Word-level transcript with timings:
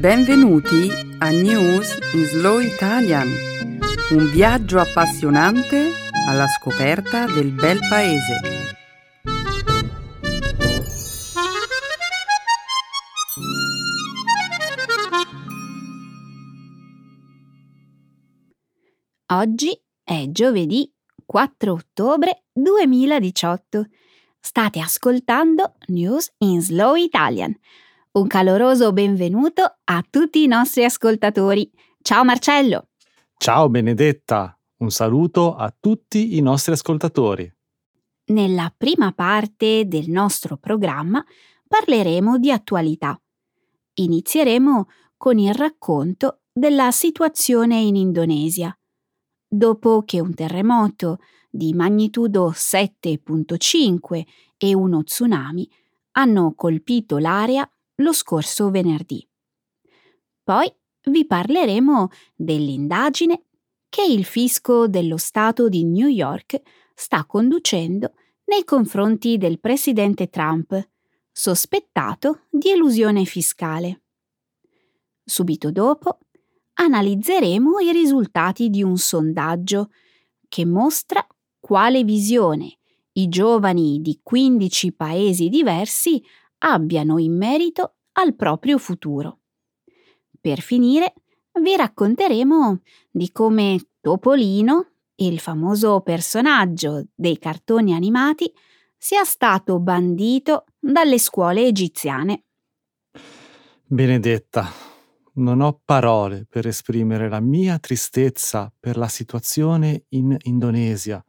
Benvenuti 0.00 0.88
a 1.18 1.28
News 1.28 1.98
in 2.14 2.24
Slow 2.24 2.58
Italian, 2.58 3.28
un 4.12 4.30
viaggio 4.30 4.78
appassionante 4.78 5.90
alla 6.26 6.46
scoperta 6.46 7.26
del 7.26 7.52
bel 7.52 7.78
paese. 7.86 8.40
Oggi 19.26 19.78
è 20.02 20.24
giovedì 20.30 20.90
4 21.26 21.72
ottobre 21.74 22.44
2018. 22.54 23.84
State 24.40 24.80
ascoltando 24.80 25.74
News 25.88 26.32
in 26.38 26.62
Slow 26.62 26.94
Italian 26.94 27.54
un 28.12 28.26
caloroso 28.26 28.92
benvenuto 28.92 29.62
a 29.84 30.04
tutti 30.08 30.42
i 30.42 30.48
nostri 30.48 30.84
ascoltatori. 30.84 31.70
Ciao 32.02 32.24
Marcello. 32.24 32.88
Ciao 33.36 33.68
Benedetta, 33.68 34.58
un 34.78 34.90
saluto 34.90 35.54
a 35.54 35.72
tutti 35.78 36.36
i 36.36 36.40
nostri 36.40 36.72
ascoltatori. 36.72 37.50
Nella 38.26 38.72
prima 38.76 39.12
parte 39.12 39.86
del 39.86 40.10
nostro 40.10 40.56
programma 40.56 41.24
parleremo 41.68 42.38
di 42.38 42.50
attualità. 42.50 43.20
Inizieremo 43.94 44.88
con 45.16 45.38
il 45.38 45.54
racconto 45.54 46.40
della 46.52 46.90
situazione 46.90 47.78
in 47.78 47.94
Indonesia. 47.94 48.76
Dopo 49.46 50.02
che 50.04 50.18
un 50.18 50.34
terremoto 50.34 51.18
di 51.48 51.72
magnitudo 51.74 52.50
7.5 52.50 54.24
e 54.56 54.74
uno 54.74 55.04
tsunami 55.04 55.68
hanno 56.12 56.54
colpito 56.56 57.18
l'area 57.18 57.68
lo 58.00 58.12
scorso 58.12 58.70
venerdì. 58.70 59.26
Poi 60.42 60.72
vi 61.04 61.26
parleremo 61.26 62.08
dell'indagine 62.34 63.44
che 63.88 64.02
il 64.02 64.24
fisco 64.24 64.86
dello 64.86 65.16
Stato 65.16 65.68
di 65.68 65.84
New 65.84 66.08
York 66.08 66.60
sta 66.94 67.24
conducendo 67.24 68.12
nei 68.44 68.64
confronti 68.64 69.38
del 69.38 69.60
presidente 69.60 70.28
Trump, 70.28 70.88
sospettato 71.30 72.46
di 72.50 72.70
elusione 72.70 73.24
fiscale. 73.24 74.02
Subito 75.24 75.70
dopo 75.70 76.18
analizzeremo 76.74 77.78
i 77.78 77.92
risultati 77.92 78.68
di 78.68 78.82
un 78.82 78.96
sondaggio 78.96 79.90
che 80.48 80.64
mostra 80.64 81.24
quale 81.60 82.02
visione 82.04 82.76
i 83.12 83.28
giovani 83.28 84.00
di 84.00 84.20
15 84.22 84.92
paesi 84.92 85.48
diversi 85.48 86.22
abbiano 86.60 87.18
in 87.18 87.36
merito 87.36 87.96
al 88.12 88.34
proprio 88.34 88.78
futuro. 88.78 89.40
Per 90.40 90.60
finire, 90.60 91.14
vi 91.60 91.76
racconteremo 91.76 92.80
di 93.10 93.30
come 93.30 93.78
Topolino, 94.00 94.86
il 95.16 95.38
famoso 95.38 96.00
personaggio 96.00 97.08
dei 97.14 97.38
cartoni 97.38 97.92
animati, 97.92 98.50
sia 98.96 99.24
stato 99.24 99.78
bandito 99.78 100.64
dalle 100.78 101.18
scuole 101.18 101.66
egiziane. 101.66 102.44
Benedetta, 103.84 104.70
non 105.34 105.60
ho 105.60 105.80
parole 105.84 106.46
per 106.48 106.66
esprimere 106.66 107.28
la 107.28 107.40
mia 107.40 107.78
tristezza 107.78 108.72
per 108.78 108.96
la 108.96 109.08
situazione 109.08 110.04
in 110.10 110.36
Indonesia. 110.42 111.22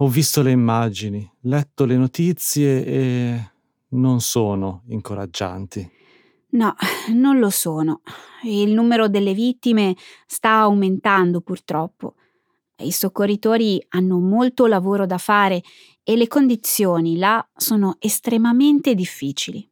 Ho 0.00 0.08
visto 0.08 0.42
le 0.42 0.50
immagini, 0.50 1.28
letto 1.42 1.84
le 1.84 1.96
notizie 1.96 2.84
e 2.84 3.50
non 3.90 4.20
sono 4.20 4.82
incoraggianti. 4.88 5.90
No, 6.50 6.74
non 7.12 7.38
lo 7.38 7.50
sono. 7.50 8.00
Il 8.44 8.72
numero 8.72 9.08
delle 9.08 9.34
vittime 9.34 9.94
sta 10.26 10.60
aumentando 10.60 11.40
purtroppo. 11.40 12.14
I 12.78 12.92
soccorritori 12.92 13.84
hanno 13.90 14.18
molto 14.18 14.66
lavoro 14.66 15.06
da 15.06 15.18
fare 15.18 15.62
e 16.02 16.16
le 16.16 16.28
condizioni 16.28 17.16
là 17.16 17.46
sono 17.54 17.96
estremamente 17.98 18.94
difficili. 18.94 19.68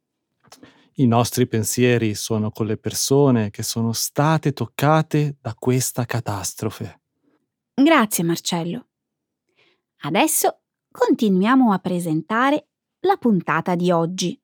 I 0.96 1.06
nostri 1.06 1.46
pensieri 1.46 2.14
sono 2.14 2.50
con 2.50 2.66
le 2.66 2.76
persone 2.76 3.50
che 3.50 3.62
sono 3.62 3.92
state 3.92 4.52
toccate 4.52 5.36
da 5.40 5.54
questa 5.58 6.04
catastrofe. 6.04 7.00
Grazie 7.74 8.24
Marcello. 8.24 8.86
Adesso 10.02 10.60
continuiamo 10.90 11.72
a 11.72 11.78
presentare 11.78 12.68
la 13.04 13.16
puntata 13.16 13.74
di 13.74 13.90
oggi. 13.90 14.38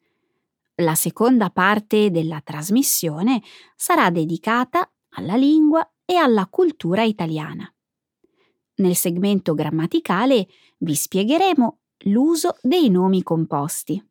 La 0.76 0.94
seconda 0.94 1.50
parte 1.50 2.10
della 2.10 2.40
trasmissione 2.42 3.42
sarà 3.74 4.10
dedicata 4.10 4.90
alla 5.10 5.36
lingua 5.36 5.86
e 6.04 6.14
alla 6.14 6.46
cultura 6.46 7.02
italiana. 7.02 7.70
Nel 8.76 8.96
segmento 8.96 9.54
grammaticale 9.54 10.46
vi 10.78 10.94
spiegheremo 10.94 11.78
l'uso 12.04 12.56
dei 12.62 12.88
nomi 12.88 13.22
composti. 13.22 14.02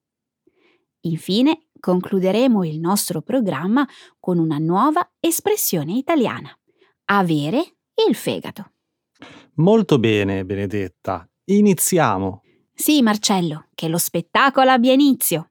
Infine 1.02 1.70
concluderemo 1.80 2.64
il 2.64 2.80
nostro 2.80 3.22
programma 3.22 3.88
con 4.20 4.38
una 4.38 4.58
nuova 4.58 5.14
espressione 5.20 5.94
italiana. 5.94 6.56
Avere 7.06 7.78
il 8.08 8.16
fegato. 8.16 8.74
Molto 9.56 9.98
bene, 9.98 10.46
Benedetta. 10.46 11.28
Iniziamo. 11.46 12.44
Sì, 12.82 13.02
Marcello, 13.02 13.66
che 13.76 13.90
lo 13.90 13.98
spettacolo 13.98 14.72
abbia 14.72 14.94
inizio. 14.94 15.50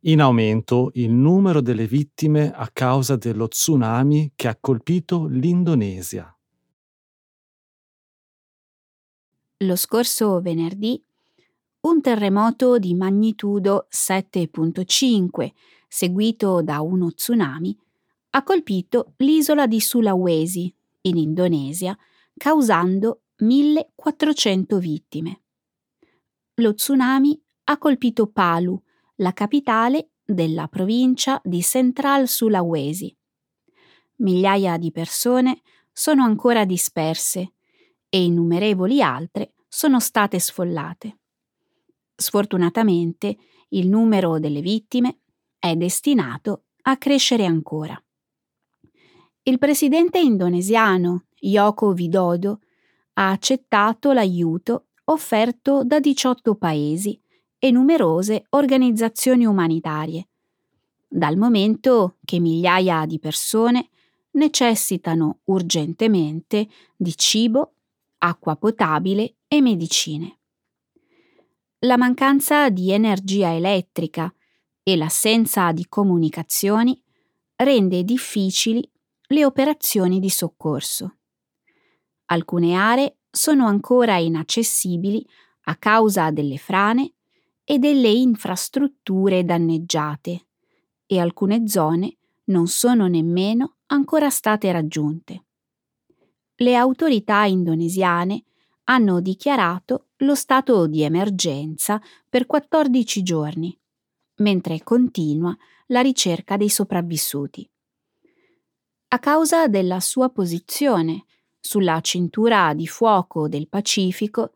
In 0.00 0.20
aumento 0.20 0.90
il 0.92 1.10
numero 1.10 1.62
delle 1.62 1.86
vittime 1.86 2.52
a 2.52 2.68
causa 2.70 3.16
dello 3.16 3.48
tsunami 3.48 4.32
che 4.36 4.48
ha 4.48 4.58
colpito 4.60 5.24
l'Indonesia. 5.26 6.33
Lo 9.58 9.76
scorso 9.76 10.40
venerdì 10.40 11.02
un 11.84 12.00
terremoto 12.00 12.78
di 12.78 12.94
magnitudo 12.94 13.88
7.5, 13.90 15.52
seguito 15.86 16.62
da 16.62 16.80
uno 16.80 17.12
tsunami, 17.12 17.76
ha 18.30 18.42
colpito 18.42 19.12
l'isola 19.18 19.66
di 19.66 19.80
Sulawesi, 19.80 20.74
in 21.02 21.18
Indonesia, 21.18 21.96
causando 22.38 23.24
1400 23.36 24.78
vittime. 24.78 25.42
Lo 26.54 26.72
tsunami 26.72 27.38
ha 27.64 27.76
colpito 27.76 28.28
Palu, 28.28 28.80
la 29.16 29.32
capitale 29.32 30.12
della 30.24 30.68
provincia 30.68 31.38
di 31.44 31.60
Central 31.60 32.28
Sulawesi. 32.28 33.14
Migliaia 34.16 34.78
di 34.78 34.90
persone 34.90 35.60
sono 35.92 36.24
ancora 36.24 36.64
disperse 36.64 37.53
e 38.14 38.22
innumerevoli 38.22 39.02
altre 39.02 39.54
sono 39.66 39.98
state 39.98 40.38
sfollate. 40.38 41.18
Sfortunatamente 42.14 43.36
il 43.70 43.88
numero 43.88 44.38
delle 44.38 44.60
vittime 44.60 45.18
è 45.58 45.74
destinato 45.74 46.66
a 46.82 46.96
crescere 46.96 47.44
ancora. 47.44 48.00
Il 49.42 49.58
presidente 49.58 50.20
indonesiano 50.20 51.24
Yoko 51.40 51.88
Widodo 51.88 52.60
ha 53.14 53.30
accettato 53.30 54.12
l'aiuto 54.12 54.90
offerto 55.06 55.82
da 55.82 55.98
18 55.98 56.54
paesi 56.54 57.20
e 57.58 57.72
numerose 57.72 58.46
organizzazioni 58.50 59.44
umanitarie, 59.44 60.28
dal 61.08 61.36
momento 61.36 62.18
che 62.24 62.38
migliaia 62.38 63.06
di 63.06 63.18
persone 63.18 63.88
necessitano 64.34 65.40
urgentemente 65.46 66.68
di 66.94 67.12
cibo 67.16 67.73
acqua 68.24 68.56
potabile 68.56 69.36
e 69.46 69.60
medicine. 69.60 70.40
La 71.80 71.98
mancanza 71.98 72.70
di 72.70 72.90
energia 72.90 73.54
elettrica 73.54 74.32
e 74.82 74.96
l'assenza 74.96 75.72
di 75.72 75.86
comunicazioni 75.88 77.00
rende 77.56 78.02
difficili 78.02 78.90
le 79.28 79.44
operazioni 79.44 80.20
di 80.20 80.30
soccorso. 80.30 81.18
Alcune 82.26 82.74
aree 82.74 83.18
sono 83.30 83.66
ancora 83.66 84.16
inaccessibili 84.16 85.26
a 85.64 85.76
causa 85.76 86.30
delle 86.30 86.56
frane 86.56 87.14
e 87.62 87.78
delle 87.78 88.08
infrastrutture 88.08 89.44
danneggiate 89.44 90.46
e 91.06 91.18
alcune 91.18 91.68
zone 91.68 92.16
non 92.44 92.66
sono 92.68 93.06
nemmeno 93.06 93.76
ancora 93.86 94.30
state 94.30 94.72
raggiunte 94.72 95.44
le 96.64 96.76
autorità 96.76 97.44
indonesiane 97.44 98.42
hanno 98.84 99.20
dichiarato 99.20 100.08
lo 100.18 100.34
stato 100.34 100.86
di 100.86 101.02
emergenza 101.02 102.00
per 102.28 102.46
14 102.46 103.22
giorni 103.22 103.78
mentre 104.36 104.82
continua 104.82 105.54
la 105.88 106.00
ricerca 106.00 106.56
dei 106.56 106.70
sopravvissuti. 106.70 107.68
A 109.08 109.18
causa 109.18 109.68
della 109.68 110.00
sua 110.00 110.30
posizione 110.30 111.26
sulla 111.60 112.00
cintura 112.00 112.72
di 112.74 112.86
fuoco 112.86 113.46
del 113.46 113.68
Pacifico, 113.68 114.54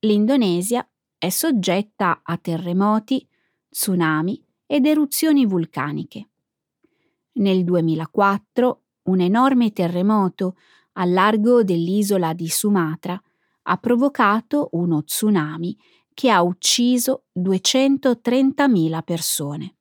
l'Indonesia 0.00 0.86
è 1.18 1.28
soggetta 1.30 2.20
a 2.22 2.36
terremoti, 2.36 3.26
tsunami 3.68 4.44
ed 4.66 4.86
eruzioni 4.86 5.46
vulcaniche. 5.46 6.28
Nel 7.32 7.64
2004 7.64 8.82
un 9.04 9.20
enorme 9.20 9.72
terremoto 9.72 10.56
al 10.98 11.12
largo 11.12 11.62
dell'isola 11.62 12.32
di 12.32 12.48
Sumatra 12.48 13.20
ha 13.68 13.76
provocato 13.78 14.68
uno 14.72 15.02
tsunami 15.02 15.76
che 16.14 16.30
ha 16.30 16.42
ucciso 16.42 17.24
230.000 17.38 19.02
persone. 19.02 19.76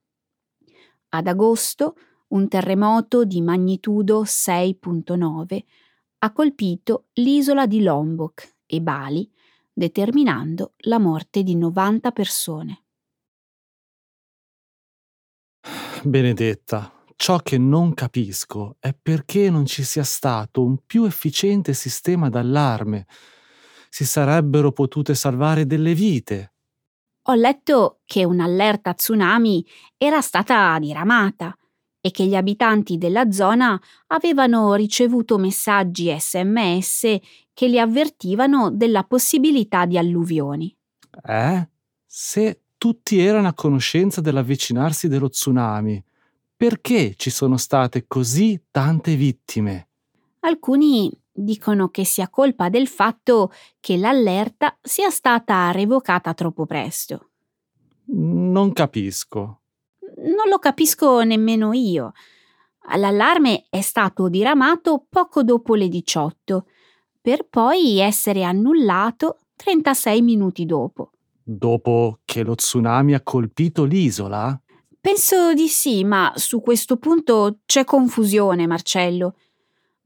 Ad 1.10 1.28
agosto 1.28 1.96
un 2.30 2.48
terremoto 2.48 3.24
di 3.24 3.42
magnitudo 3.42 4.24
6.9 4.24 5.64
ha 6.20 6.32
colpito 6.34 7.06
l'isola 7.14 7.66
di 7.68 7.82
Lombok 7.82 8.56
e 8.66 8.82
Bali, 8.82 9.32
determinando 9.72 10.74
la 10.80 11.00
morte 11.00 11.44
di 11.44 11.56
90 11.56 12.12
persone. 12.12 12.84
Benedetta, 16.04 16.95
ciò 17.16 17.38
che 17.40 17.58
non 17.58 17.94
capisco 17.94 18.76
è 18.80 18.94
perché 19.00 19.50
non 19.50 19.66
ci 19.66 19.84
sia 19.84 20.04
stato 20.04 20.64
un 20.64 20.78
più 20.86 21.06
efficiente 21.06 21.74
sistema 21.74 22.30
d'allarme. 22.30 23.06
Si 23.90 24.06
sarebbero 24.06 24.72
potute 24.72 25.16
salvare 25.16 25.66
delle 25.66 25.94
vite. 25.94 26.54
Ho 27.28 27.34
letto 27.34 28.02
che 28.06 28.24
un'allerta 28.24 28.94
tsunami 28.94 29.66
era 29.98 30.22
stata 30.22 30.78
diramata 30.80 31.58
e 32.00 32.12
che 32.12 32.26
gli 32.26 32.36
abitanti 32.36 33.00
della 33.00 33.32
zona 33.32 33.82
avevano 34.08 34.76
ricevuto 34.76 35.40
messaggi 35.40 36.16
sms 36.16 37.18
che 37.52 37.68
li 37.68 37.80
avvertivano 37.80 38.70
della 38.70 39.04
possibilità 39.06 39.86
di 39.86 39.98
alluvioni. 39.98 40.76
Eh? 41.26 41.68
Se 42.06 42.62
tutti 42.78 43.20
erano 43.20 43.48
a 43.48 43.54
conoscenza 43.54 44.22
dell'avvicinarsi 44.22 45.08
dello 45.08 45.30
tsunami, 45.30 46.04
perché 46.56 47.14
ci 47.16 47.30
sono 47.30 47.58
state 47.58 48.06
così 48.08 48.62
tante 48.72 49.16
vittime? 49.16 49.88
Alcuni 50.42 51.12
dicono 51.32 51.90
che 51.90 52.06
sia 52.06 52.30
colpa 52.30 52.70
del 52.70 52.88
fatto 52.88 53.52
che 53.80 53.98
l'allerta 53.98 54.78
sia 54.82 55.10
stata 55.10 55.72
revocata 55.72 56.34
troppo 56.34 56.66
presto. 56.66 57.30
Non 58.06 58.72
capisco 58.74 59.62
non 60.18 60.48
lo 60.50 60.60
capisco 60.60 61.24
nemmeno 61.24 61.74
io. 61.74 62.14
L'allarme 62.96 63.66
è 63.70 63.82
stato 63.82 64.30
diramato 64.30 65.06
poco 65.10 65.44
dopo 65.44 65.76
le 65.76 65.88
18, 65.88 66.68
per 67.20 67.48
poi 67.50 68.00
essere 68.00 68.44
annullato 68.44 69.40
36 69.56 70.22
minuti 70.22 70.66
dopo. 70.66 71.12
Dopo 71.42 72.20
che 72.26 72.44
lo 72.44 72.56
tsunami 72.56 73.14
ha 73.14 73.22
colpito 73.22 73.84
l'isola? 73.84 74.60
Penso 75.06 75.54
di 75.54 75.68
sì, 75.68 76.04
ma 76.04 76.34
su 76.36 76.62
questo 76.62 76.98
punto 76.98 77.60
c'è 77.68 77.84
confusione, 77.84 78.66
Marcello. 78.66 79.36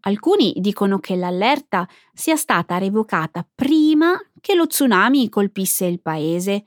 Alcuni 0.01 0.53
dicono 0.57 0.99
che 0.99 1.15
l'allerta 1.15 1.87
sia 2.13 2.35
stata 2.35 2.77
revocata 2.77 3.47
prima 3.55 4.19
che 4.41 4.55
lo 4.55 4.67
tsunami 4.67 5.29
colpisse 5.29 5.85
il 5.85 6.01
paese, 6.01 6.65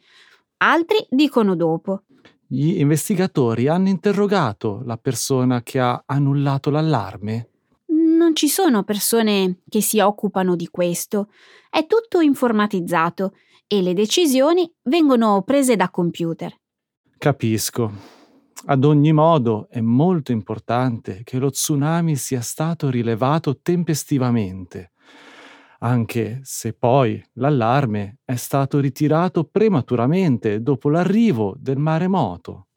altri 0.57 1.07
dicono 1.11 1.55
dopo. 1.55 2.05
Gli 2.47 2.79
investigatori 2.79 3.69
hanno 3.69 3.91
interrogato 3.91 4.81
la 4.87 4.97
persona 4.97 5.63
che 5.63 5.79
ha 5.79 6.03
annullato 6.07 6.71
l'allarme? 6.71 7.51
Non 7.89 8.35
ci 8.35 8.49
sono 8.49 8.83
persone 8.83 9.59
che 9.69 9.83
si 9.83 10.01
occupano 10.01 10.57
di 10.57 10.69
questo. 10.69 11.29
È 11.69 11.85
tutto 11.85 12.21
informatizzato 12.21 13.35
e 13.67 13.83
le 13.83 13.93
decisioni 13.93 14.73
vengono 14.85 15.43
prese 15.43 15.77
da 15.77 15.91
computer. 15.91 16.59
Capisco. 17.19 18.21
Ad 18.67 18.85
ogni 18.85 19.13
modo 19.13 19.69
è 19.71 19.81
molto 19.81 20.33
importante 20.33 21.23
che 21.25 21.39
lo 21.39 21.51
tsunami 21.51 22.17
sia 22.17 22.41
stato 22.41 22.91
rilevato 22.91 23.61
tempestivamente 23.61 24.93
anche 25.83 26.41
se 26.45 26.75
poi 26.75 27.23
l'allarme 27.35 28.19
è 28.25 28.37
stato 28.37 28.79
ritirato 28.79 29.45
prematuramente 29.45 30.63
dopo 30.63 30.89
l'arrivo 30.89 31.57
del 31.59 31.79
maremoto. 31.79 32.69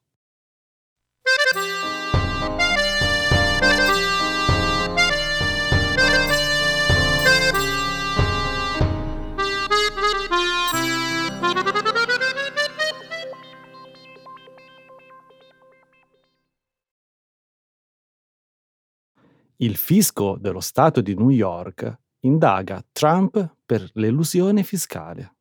Il 19.58 19.76
fisco 19.76 20.36
dello 20.38 20.60
Stato 20.60 21.00
di 21.00 21.14
New 21.14 21.30
York 21.30 22.00
indaga 22.20 22.84
Trump 22.92 23.56
per 23.64 23.88
l'elusione 23.94 24.62
fiscale. 24.62 25.36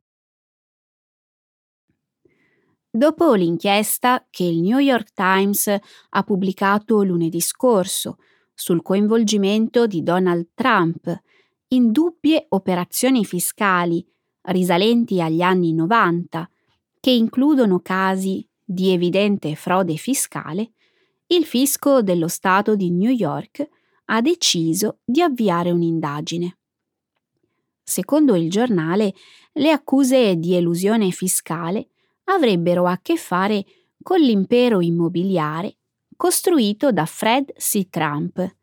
Dopo 2.90 3.34
l'inchiesta 3.34 4.26
che 4.30 4.46
il 4.46 4.62
New 4.62 4.78
York 4.78 5.12
Times 5.12 5.68
ha 5.68 6.24
pubblicato 6.24 7.04
lunedì 7.04 7.42
scorso 7.42 8.20
sul 8.54 8.82
coinvolgimento 8.82 9.86
di 9.86 10.02
Donald 10.02 10.52
Trump 10.54 11.14
in 11.70 11.92
dubbie 11.92 12.46
operazioni 12.50 13.26
fiscali 13.26 14.08
risalenti 14.44 15.20
agli 15.20 15.42
anni 15.42 15.74
90, 15.74 16.50
che 17.02 17.12
includono 17.12 17.82
casi 17.82 18.48
di 18.64 18.94
evidente 18.94 19.56
frode 19.56 19.98
fiscale, 19.98 20.72
il 21.28 21.44
fisco 21.44 22.02
dello 22.02 22.30
Stato 22.30 22.78
di 22.78 22.92
New 22.92 23.12
York 23.12 23.68
ha 24.06 24.22
deciso 24.22 25.00
di 25.04 25.22
avviare 25.22 25.72
un'indagine. 25.72 26.58
Secondo 27.84 28.36
il 28.36 28.50
giornale, 28.50 29.14
le 29.54 29.72
accuse 29.72 30.38
di 30.38 30.56
elusione 30.56 31.12
fiscale 31.12 31.90
avrebbero 32.26 32.86
a 32.86 33.00
che 33.02 33.16
fare 33.16 33.64
con 34.02 34.20
l'impero 34.20 34.82
immobiliare 34.82 35.78
costruito 36.16 36.92
da 36.92 37.06
Fred 37.06 37.54
C. 37.54 37.90
Trump, 37.90 38.56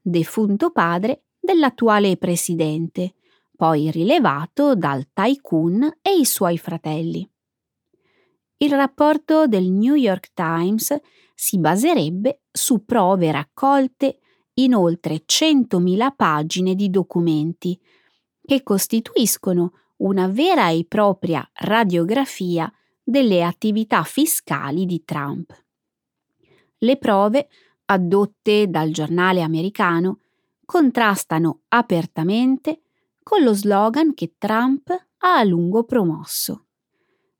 defunto 0.00 0.70
padre 0.70 1.24
dell'attuale 1.40 2.16
presidente, 2.16 3.14
poi 3.56 3.90
rilevato 3.90 4.74
dal 4.74 5.08
tycoon 5.12 5.98
e 6.02 6.16
i 6.16 6.24
suoi 6.24 6.58
fratelli. 6.58 7.28
Il 8.58 8.70
rapporto 8.70 9.46
del 9.46 9.70
New 9.70 9.94
York 9.94 10.32
Times 10.34 10.96
si 11.34 11.58
baserebbe 11.58 12.42
su 12.50 12.84
prove 12.84 13.30
raccolte 13.30 14.18
in 14.58 14.74
oltre 14.74 15.24
100.000 15.26 16.14
pagine 16.14 16.74
di 16.74 16.90
documenti 16.90 17.78
che 18.44 18.62
costituiscono 18.62 19.72
una 19.98 20.28
vera 20.28 20.70
e 20.70 20.84
propria 20.86 21.48
radiografia 21.54 22.72
delle 23.02 23.42
attività 23.42 24.02
fiscali 24.04 24.86
di 24.86 25.04
Trump. 25.04 25.52
Le 26.78 26.96
prove, 26.96 27.48
addotte 27.86 28.68
dal 28.68 28.90
giornale 28.90 29.42
americano, 29.42 30.20
contrastano 30.64 31.62
apertamente 31.68 32.82
con 33.22 33.42
lo 33.42 33.54
slogan 33.54 34.14
che 34.14 34.34
Trump 34.38 34.90
ha 34.90 35.36
a 35.36 35.44
lungo 35.44 35.84
promosso. 35.84 36.66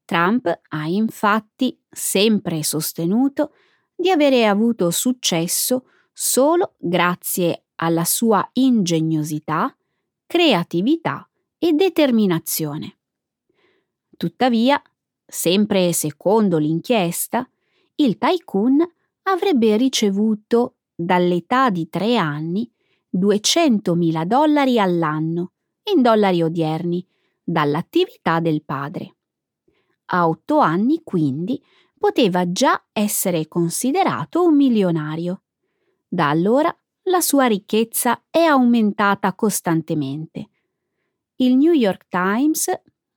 Trump 0.04 0.60
ha 0.68 0.86
infatti 0.86 1.78
sempre 1.88 2.62
sostenuto 2.62 3.52
di 3.94 4.10
avere 4.10 4.46
avuto 4.46 4.90
successo 4.90 5.84
solo 6.20 6.74
grazie 6.78 7.66
alla 7.76 8.02
sua 8.02 8.44
ingegnosità 8.54 9.72
creatività 10.26 11.28
e 11.56 11.72
determinazione. 11.74 12.98
Tuttavia, 14.16 14.82
sempre 15.24 15.92
secondo 15.92 16.58
l'inchiesta, 16.58 17.48
il 17.94 18.18
tycoon 18.18 18.84
avrebbe 19.22 19.76
ricevuto 19.76 20.78
dall'età 20.92 21.70
di 21.70 21.88
tre 21.88 22.16
anni 22.16 22.68
200.000 23.16 24.24
dollari 24.24 24.80
all'anno, 24.80 25.52
in 25.94 26.02
dollari 26.02 26.42
odierni, 26.42 27.06
dall'attività 27.44 28.40
del 28.40 28.64
padre. 28.64 29.18
A 30.06 30.26
otto 30.26 30.58
anni, 30.58 31.00
quindi, 31.04 31.62
poteva 31.96 32.50
già 32.50 32.88
essere 32.92 33.46
considerato 33.46 34.42
un 34.42 34.56
milionario. 34.56 35.42
Da 36.08 36.30
allora 36.30 36.74
la 37.02 37.20
sua 37.20 37.46
ricchezza 37.46 38.24
è 38.30 38.40
aumentata 38.40 39.34
costantemente. 39.34 40.48
Il 41.36 41.56
New 41.56 41.72
York 41.72 42.06
Times 42.08 42.70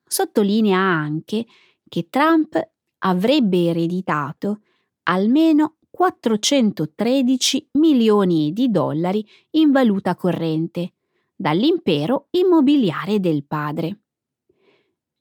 sottolinea 0.06 0.78
anche 0.78 1.46
che 1.88 2.08
Trump 2.10 2.60
avrebbe 3.00 3.70
ereditato 3.70 4.62
almeno 5.04 5.78
413 5.90 7.70
milioni 7.74 8.54
di 8.54 8.70
dollari 8.70 9.26
in 9.52 9.72
valuta 9.72 10.16
corrente 10.16 10.94
dall'impero 11.36 12.28
immobiliare 12.32 13.20
del 13.20 13.44
padre. 13.46 14.00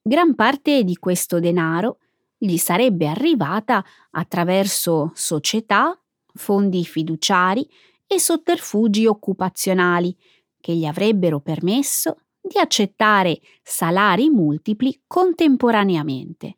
Gran 0.03 0.35
parte 0.35 0.85
di 0.85 0.97
questo 0.97 1.41
denaro 1.41 1.99
gli 2.37 2.57
sarebbe 2.57 3.07
arrivata 3.07 3.85
attraverso 4.13 5.11
società, 5.15 6.00
fondi 6.35 6.85
fiduciari 6.85 7.69
e 8.07 8.19
sotterfugi 8.19 9.07
occupazionali 9.07 10.17
che 10.61 10.75
gli 10.75 10.85
avrebbero 10.85 11.41
permesso 11.41 12.19
di 12.41 12.59
accettare 12.59 13.41
salari 13.63 14.29
multipli 14.31 15.03
contemporaneamente. 15.07 16.57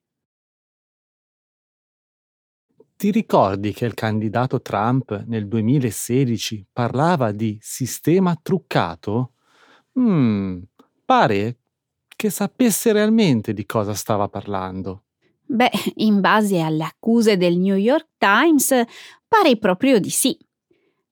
Ti 2.97 3.11
ricordi 3.11 3.73
che 3.73 3.85
il 3.85 3.95
candidato 3.95 4.62
Trump 4.62 5.25
nel 5.26 5.49
2016 5.49 6.69
parlava 6.73 7.33
di 7.33 7.59
sistema 7.61 8.38
truccato? 8.41 9.33
Mm, 9.99 10.62
pare 11.05 11.59
che 12.14 12.31
sapesse 12.31 12.93
realmente 12.93 13.52
di 13.52 13.67
cosa 13.67 13.93
stava 13.95 14.29
parlando. 14.29 15.07
Beh, 15.53 15.71
in 15.97 16.21
base 16.23 16.61
alle 16.61 16.85
accuse 16.85 17.37
del 17.37 17.59
New 17.59 17.77
York 17.77 18.13
Times, 18.17 18.69
pare 19.29 19.59
proprio 19.59 20.01
di 20.01 20.09
sì. 20.09 20.35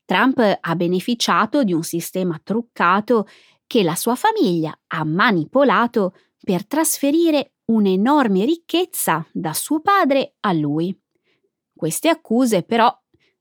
Trump 0.07 0.39
ha 0.59 0.77
beneficiato 0.77 1.63
di 1.63 1.75
un 1.75 1.83
sistema 1.83 2.41
truccato 2.43 3.29
che 3.67 3.83
la 3.83 3.95
sua 3.95 4.15
famiglia 4.15 4.75
ha 4.87 5.05
manipolato 5.05 6.15
per 6.43 6.67
trasferire 6.67 7.53
un'enorme 7.67 8.47
ricchezza 8.47 9.27
da 9.31 9.53
suo 9.53 9.81
padre 9.81 10.37
a 10.41 10.55
lui. 10.55 10.99
Queste 11.75 12.09
accuse 12.09 12.63
però 12.63 12.91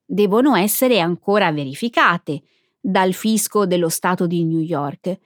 devono 0.03 0.53
essere 0.58 1.00
ancora 1.00 1.50
verificate 1.53 2.44
dal 2.77 3.13
fisco 3.13 3.65
dello 3.65 3.89
Stato 3.89 4.27
di 4.27 4.44
New 4.44 4.60
York. 4.60 5.18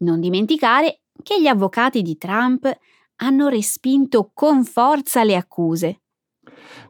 Non 0.00 0.20
dimenticare 0.20 1.00
che 1.22 1.40
gli 1.40 1.46
avvocati 1.46 2.02
di 2.02 2.18
Trump 2.18 2.70
hanno 3.20 3.48
respinto 3.48 4.30
con 4.34 4.64
forza 4.64 5.24
le 5.24 5.36
accuse. 5.36 6.00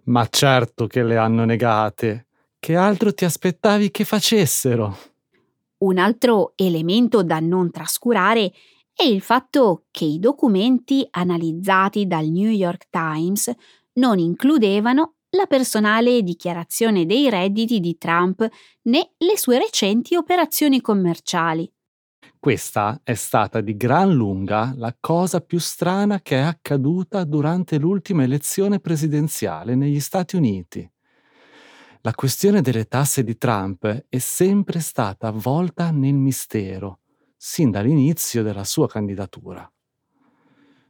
Ma 0.04 0.26
certo 0.28 0.86
che 0.86 1.02
le 1.02 1.16
hanno 1.16 1.44
negate. 1.44 2.26
Che 2.58 2.74
altro 2.74 3.12
ti 3.12 3.24
aspettavi 3.24 3.90
che 3.90 4.04
facessero? 4.04 4.96
Un 5.78 5.98
altro 5.98 6.52
elemento 6.56 7.22
da 7.22 7.38
non 7.38 7.70
trascurare 7.70 8.52
è 8.92 9.04
il 9.04 9.20
fatto 9.20 9.84
che 9.92 10.04
i 10.04 10.18
documenti 10.18 11.06
analizzati 11.10 12.06
dal 12.06 12.26
New 12.26 12.50
York 12.50 12.88
Times 12.90 13.52
non 13.94 14.18
includevano 14.18 15.14
la 15.30 15.46
personale 15.46 16.22
dichiarazione 16.22 17.06
dei 17.06 17.30
redditi 17.30 17.78
di 17.78 17.96
Trump 17.96 18.46
né 18.82 19.12
le 19.18 19.36
sue 19.36 19.58
recenti 19.58 20.16
operazioni 20.16 20.80
commerciali. 20.80 21.70
Questa 22.40 23.00
è 23.02 23.14
stata 23.14 23.60
di 23.60 23.76
gran 23.76 24.12
lunga 24.12 24.72
la 24.76 24.96
cosa 24.98 25.40
più 25.40 25.58
strana 25.58 26.20
che 26.20 26.36
è 26.36 26.40
accaduta 26.40 27.24
durante 27.24 27.78
l'ultima 27.78 28.22
elezione 28.22 28.78
presidenziale 28.78 29.74
negli 29.74 29.98
Stati 29.98 30.36
Uniti. 30.36 30.88
La 32.02 32.14
questione 32.14 32.60
delle 32.60 32.86
tasse 32.86 33.24
di 33.24 33.36
Trump 33.36 34.04
è 34.08 34.18
sempre 34.18 34.78
stata 34.78 35.26
avvolta 35.26 35.90
nel 35.90 36.14
mistero, 36.14 37.00
sin 37.36 37.72
dall'inizio 37.72 38.44
della 38.44 38.64
sua 38.64 38.86
candidatura. 38.86 39.68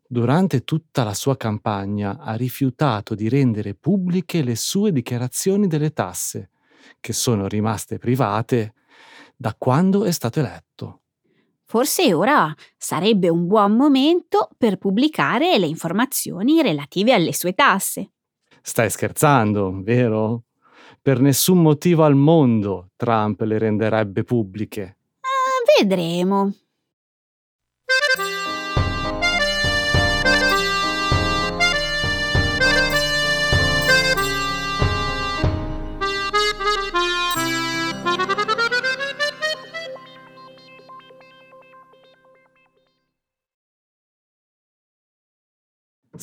Durante 0.07 0.64
tutta 0.64 1.02
la 1.02 1.14
sua 1.14 1.38
campagna 1.38 2.19
ha 2.19 2.35
rifiutato 2.35 3.14
di 3.14 3.26
rendere 3.31 3.75
pubbliche 3.75 4.43
le 4.43 4.55
sue 4.55 4.93
dichiarazioni 4.93 5.67
delle 5.67 5.95
tasse, 5.95 6.50
che 7.00 7.14
sono 7.14 7.49
rimaste 7.49 7.97
private 7.97 8.75
da 9.35 9.55
quando 9.57 10.05
è 10.05 10.11
stato 10.11 10.40
eletto. 10.40 11.00
Forse 11.71 12.15
ora 12.15 12.55
sarebbe 12.79 13.29
un 13.29 13.47
buon 13.47 13.77
momento 13.77 14.49
per 14.57 14.79
pubblicare 14.79 15.59
le 15.59 15.67
informazioni 15.67 16.63
relative 16.63 17.13
alle 17.13 17.35
sue 17.35 17.53
tasse. 17.53 18.13
Stai 18.63 18.89
scherzando, 18.89 19.83
vero? 19.83 20.45
Per 21.03 21.21
nessun 21.21 21.61
motivo 21.61 22.05
al 22.05 22.15
mondo 22.15 22.93
Trump 22.97 23.43
le 23.43 23.59
renderebbe 23.59 24.25
pubbliche. 24.25 24.97
Ah, 25.21 25.79
vedremo. 25.79 26.55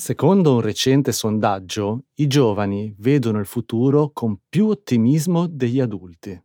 Secondo 0.05 0.53
un 0.53 0.61
recente 0.61 1.11
sondaggio, 1.11 2.03
i 2.17 2.27
giovani 2.27 2.93
vedono 2.99 3.39
il 3.39 3.47
futuro 3.47 4.11
con 4.13 4.37
più 4.47 4.67
ottimismo 4.67 5.47
degli 5.47 5.79
adulti. 5.79 6.39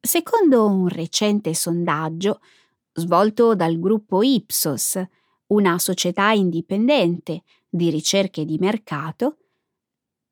Secondo 0.00 0.66
un 0.68 0.86
recente 0.86 1.52
sondaggio 1.52 2.40
svolto 2.92 3.56
dal 3.56 3.76
gruppo 3.80 4.22
Ipsos, 4.22 5.02
una 5.48 5.80
società 5.80 6.30
indipendente 6.30 7.42
di 7.68 7.90
ricerche 7.90 8.44
di 8.44 8.56
mercato, 8.58 9.38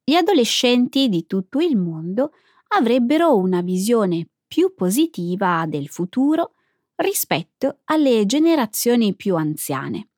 gli 0.05 0.15
adolescenti 0.15 1.09
di 1.09 1.27
tutto 1.27 1.59
il 1.59 1.77
mondo 1.77 2.31
avrebbero 2.69 3.37
una 3.37 3.63
visione 3.63 4.29
più 4.47 4.75
positiva 4.77 5.65
del 5.67 5.89
futuro 5.89 6.53
rispetto 6.95 7.79
alle 7.87 8.27
generazioni 8.27 9.13
più 9.17 9.35
anziane 9.35 10.11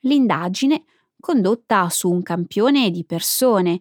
l'indagine, 0.00 0.84
condotta 1.20 1.88
su 1.88 2.10
un 2.10 2.22
campione 2.22 2.90
di 2.90 3.04
persone 3.04 3.80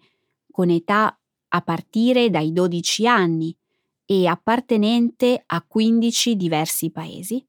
con 0.52 0.70
età 0.70 1.18
a 1.50 1.62
partire 1.62 2.30
dai 2.30 2.52
12 2.52 3.08
anni 3.08 3.56
e 4.06 4.26
appartenente 4.26 5.44
a 5.46 5.62
15 5.62 6.36
diversi 6.36 6.92
paesi, 6.92 7.46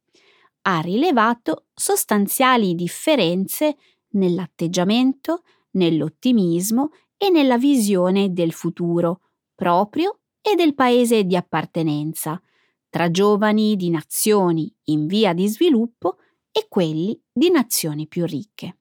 ha 0.63 0.81
rilevato 0.81 1.67
sostanziali 1.73 2.75
differenze 2.75 3.77
nell'atteggiamento, 4.11 5.43
nell'ottimismo 5.73 6.91
e 7.17 7.31
nella 7.31 7.57
visione 7.57 8.33
del 8.33 8.53
futuro 8.53 9.21
proprio 9.55 10.21
e 10.41 10.55
del 10.55 10.75
paese 10.75 11.25
di 11.25 11.37
appartenenza, 11.37 12.41
tra 12.89 13.11
giovani 13.11 13.77
di 13.77 13.91
nazioni 13.91 14.73
in 14.85 15.07
via 15.07 15.33
di 15.33 15.47
sviluppo 15.49 16.19
e 16.51 16.67
quelli 16.69 17.21
di 17.33 17.51
nazioni 17.51 18.07
più 18.07 18.25
ricche. 18.25 18.79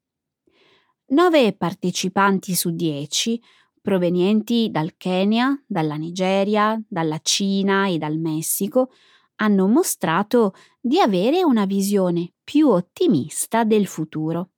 Nove 1.09 1.53
partecipanti 1.53 2.53
su 2.53 2.71
dieci, 2.71 3.41
provenienti 3.81 4.69
dal 4.69 4.97
Kenya, 4.97 5.61
dalla 5.65 5.95
Nigeria, 5.95 6.81
dalla 6.87 7.19
Cina 7.21 7.87
e 7.87 7.97
dal 7.97 8.17
Messico, 8.17 8.91
hanno 9.35 9.67
mostrato 9.67 10.53
di 10.81 10.99
avere 10.99 11.43
una 11.43 11.65
visione 11.65 12.33
più 12.43 12.69
ottimista 12.69 13.63
del 13.63 13.87
futuro. 13.87 14.51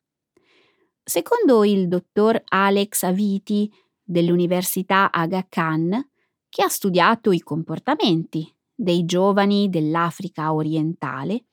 Secondo 1.03 1.63
il 1.63 1.87
dottor 1.87 2.41
Alex 2.45 3.03
Aviti 3.03 3.71
dell'Università 4.01 5.11
Aga 5.11 5.45
Khan, 5.47 6.09
che 6.49 6.63
ha 6.63 6.69
studiato 6.69 7.31
i 7.31 7.41
comportamenti 7.41 8.51
dei 8.73 9.05
giovani 9.05 9.69
dell'Africa 9.69 10.53
orientale, 10.53 11.48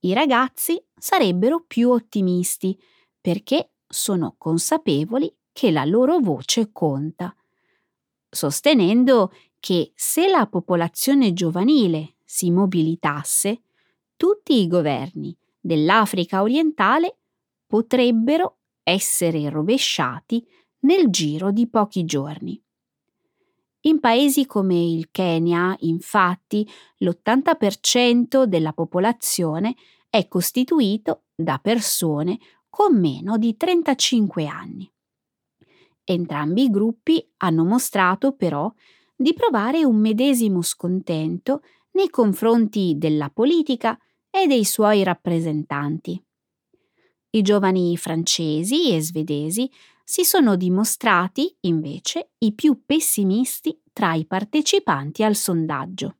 i 0.00 0.12
ragazzi 0.12 0.82
sarebbero 0.96 1.64
più 1.66 1.90
ottimisti 1.90 2.78
perché 3.20 3.72
sono 3.86 4.34
consapevoli 4.38 5.34
che 5.52 5.70
la 5.70 5.84
loro 5.84 6.18
voce 6.18 6.70
conta, 6.72 7.34
sostenendo 8.28 9.32
che 9.58 9.92
se 9.94 10.28
la 10.28 10.46
popolazione 10.46 11.32
giovanile 11.32 12.14
si 12.24 12.50
mobilitasse, 12.50 13.62
tutti 14.16 14.60
i 14.60 14.68
governi 14.68 15.36
dell'Africa 15.58 16.42
orientale 16.42 17.18
potrebbero 17.66 18.58
essere 18.82 19.48
rovesciati 19.48 20.46
nel 20.80 21.08
giro 21.10 21.50
di 21.50 21.68
pochi 21.68 22.04
giorni. 22.04 22.62
In 23.82 24.00
paesi 24.00 24.44
come 24.44 24.74
il 24.74 25.10
Kenya, 25.10 25.76
infatti, 25.80 26.68
l'80% 26.98 28.42
della 28.44 28.72
popolazione 28.72 29.76
è 30.10 30.26
costituito 30.26 31.26
da 31.34 31.58
persone 31.58 32.38
con 32.68 32.98
meno 32.98 33.38
di 33.38 33.56
35 33.56 34.46
anni. 34.46 34.90
Entrambi 36.02 36.64
i 36.64 36.70
gruppi 36.70 37.24
hanno 37.38 37.64
mostrato 37.64 38.32
però 38.32 38.72
di 39.14 39.32
provare 39.34 39.84
un 39.84 39.96
medesimo 39.96 40.62
scontento 40.62 41.62
nei 41.92 42.08
confronti 42.08 42.94
della 42.96 43.30
politica 43.30 43.98
e 44.30 44.46
dei 44.46 44.64
suoi 44.64 45.02
rappresentanti. 45.02 46.20
I 47.30 47.42
giovani 47.42 47.96
francesi 47.96 48.94
e 48.94 49.00
svedesi 49.02 49.70
si 50.10 50.24
sono 50.24 50.56
dimostrati, 50.56 51.54
invece, 51.66 52.30
i 52.38 52.54
più 52.54 52.80
pessimisti 52.86 53.78
tra 53.92 54.14
i 54.14 54.24
partecipanti 54.24 55.22
al 55.22 55.34
sondaggio. 55.34 56.16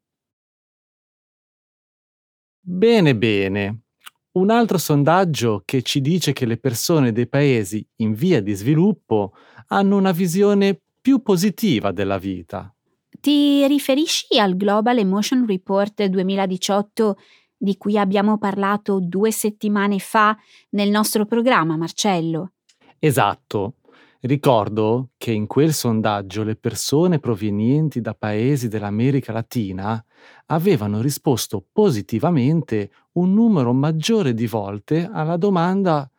Bene, 2.60 3.16
bene. 3.16 3.84
Un 4.32 4.50
altro 4.50 4.76
sondaggio 4.76 5.62
che 5.64 5.80
ci 5.80 6.02
dice 6.02 6.34
che 6.34 6.44
le 6.44 6.58
persone 6.58 7.12
dei 7.12 7.26
paesi 7.26 7.82
in 7.96 8.12
via 8.12 8.42
di 8.42 8.52
sviluppo 8.52 9.32
hanno 9.68 9.96
una 9.96 10.12
visione 10.12 10.78
più 11.00 11.22
positiva 11.22 11.90
della 11.90 12.18
vita. 12.18 12.70
Ti 13.08 13.66
riferisci 13.66 14.38
al 14.38 14.54
Global 14.58 14.98
Emotion 14.98 15.46
Report 15.46 16.04
2018 16.04 17.16
di 17.56 17.78
cui 17.78 17.96
abbiamo 17.96 18.36
parlato 18.36 19.00
due 19.00 19.32
settimane 19.32 19.98
fa 19.98 20.36
nel 20.72 20.90
nostro 20.90 21.24
programma, 21.24 21.78
Marcello? 21.78 22.52
Esatto. 22.98 23.74
Ricordo 24.20 25.10
che 25.16 25.30
in 25.30 25.46
quel 25.46 25.72
sondaggio 25.72 26.42
le 26.42 26.56
persone 26.56 27.20
provenienti 27.20 28.00
da 28.00 28.14
paesi 28.14 28.66
dell'America 28.66 29.32
Latina 29.32 30.04
avevano 30.46 31.00
risposto 31.00 31.64
positivamente 31.70 32.90
un 33.12 33.32
numero 33.32 33.72
maggiore 33.72 34.34
di 34.34 34.48
volte 34.48 35.08
alla 35.12 35.36
domanda 35.36 36.10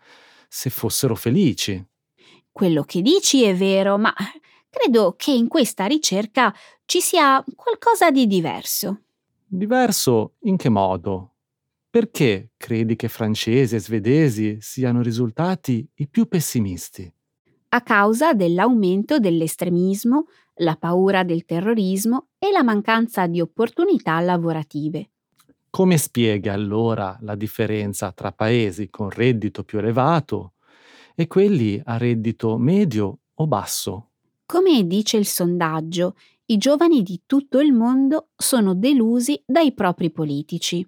se 0.47 0.69
fossero 0.69 1.13
felici. 1.15 1.85
Quello 2.49 2.83
che 2.83 3.01
dici 3.01 3.43
è 3.43 3.53
vero, 3.53 3.97
ma 3.97 4.13
credo 4.69 5.15
che 5.17 5.31
in 5.31 5.49
questa 5.49 5.85
ricerca 5.85 6.53
ci 6.85 7.01
sia 7.01 7.43
qualcosa 7.53 8.11
di 8.11 8.27
diverso. 8.27 9.01
Diverso 9.45 10.35
in 10.43 10.55
che 10.55 10.69
modo? 10.69 11.33
Perché 11.89 12.51
credi 12.55 12.95
che 12.95 13.09
francesi 13.09 13.75
e 13.75 13.79
svedesi 13.79 14.57
siano 14.61 15.01
risultati 15.01 15.85
i 15.95 16.07
più 16.07 16.29
pessimisti? 16.29 17.11
A 17.71 17.81
causa 17.81 18.33
dell'aumento 18.33 19.19
dell'estremismo, 19.19 20.25
la 20.61 20.75
paura 20.75 21.23
del 21.23 21.45
terrorismo 21.45 22.29
e 22.39 22.49
la 22.51 22.63
mancanza 22.63 23.27
di 23.27 23.39
opportunità 23.39 24.19
lavorative. 24.21 25.11
Come 25.69 25.97
spiega 25.99 26.51
allora 26.53 27.15
la 27.21 27.35
differenza 27.35 28.11
tra 28.11 28.31
paesi 28.31 28.89
con 28.89 29.11
reddito 29.11 29.63
più 29.63 29.77
elevato 29.77 30.53
e 31.13 31.27
quelli 31.27 31.79
a 31.85 31.97
reddito 31.97 32.57
medio 32.57 33.19
o 33.35 33.45
basso? 33.45 34.09
Come 34.47 34.87
dice 34.87 35.17
il 35.17 35.27
sondaggio, 35.27 36.15
i 36.45 36.57
giovani 36.57 37.03
di 37.03 37.21
tutto 37.27 37.59
il 37.59 37.71
mondo 37.71 38.29
sono 38.35 38.73
delusi 38.73 39.39
dai 39.45 39.73
propri 39.73 40.09
politici. 40.09 40.83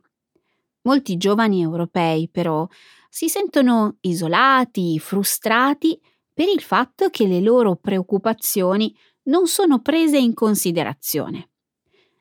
Molti 0.81 1.17
giovani 1.17 1.61
europei, 1.61 2.27
però, 2.27 2.67
si 3.07 3.29
sentono 3.29 3.97
isolati, 4.01 4.97
frustrati 4.97 6.01
per 6.41 6.49
il 6.49 6.61
fatto 6.61 7.09
che 7.11 7.27
le 7.27 7.39
loro 7.39 7.75
preoccupazioni 7.75 8.97
non 9.25 9.45
sono 9.45 9.79
prese 9.79 10.17
in 10.17 10.33
considerazione. 10.33 11.51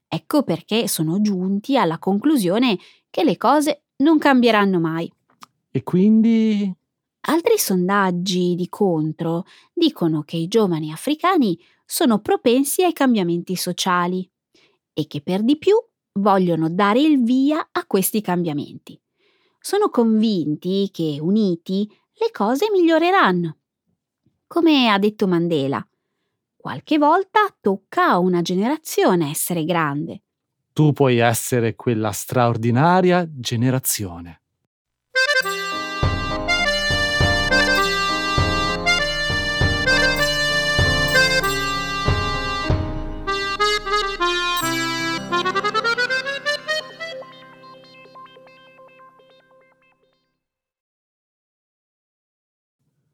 Ecco 0.07 0.43
perché 0.43 0.89
sono 0.89 1.23
giunti 1.23 1.79
alla 1.79 1.99
conclusione 1.99 2.79
che 3.09 3.25
le 3.25 3.39
cose 3.39 3.85
non 4.03 4.19
cambieranno 4.19 4.79
mai. 4.79 5.11
E 5.71 5.83
quindi... 5.83 6.71
Altri 7.29 7.57
sondaggi 7.57 8.55
di 8.57 8.69
contro 8.69 9.47
dicono 9.73 10.21
che 10.21 10.37
i 10.37 10.49
giovani 10.49 10.93
africani 10.93 11.59
sono 11.87 12.21
propensi 12.21 12.85
ai 12.85 12.93
cambiamenti 12.93 13.57
sociali 13.57 14.31
e 14.93 15.07
che 15.07 15.23
per 15.23 15.43
di 15.43 15.57
più 15.57 15.83
vogliono 16.19 16.69
dare 16.69 17.01
il 17.01 17.23
via 17.23 17.71
a 17.73 17.87
questi 17.87 18.21
cambiamenti. 18.21 19.01
Sono 19.59 19.89
convinti 19.89 20.91
che, 20.93 21.17
uniti, 21.19 21.91
le 22.19 22.31
cose 22.31 22.67
miglioreranno. 22.71 23.60
Come 24.53 24.89
ha 24.89 24.99
detto 24.99 25.29
Mandela, 25.29 25.81
qualche 26.57 26.99
volta 26.99 27.39
tocca 27.61 28.07
a 28.07 28.19
una 28.19 28.43
generazione 28.43 29.31
essere 29.31 29.65
grande. 29.65 30.23
Tu 30.73 30.93
puoi 30.93 31.19
essere 31.19 31.77
quella 31.77 32.11
straordinaria 32.11 33.29
generazione. 33.31 34.40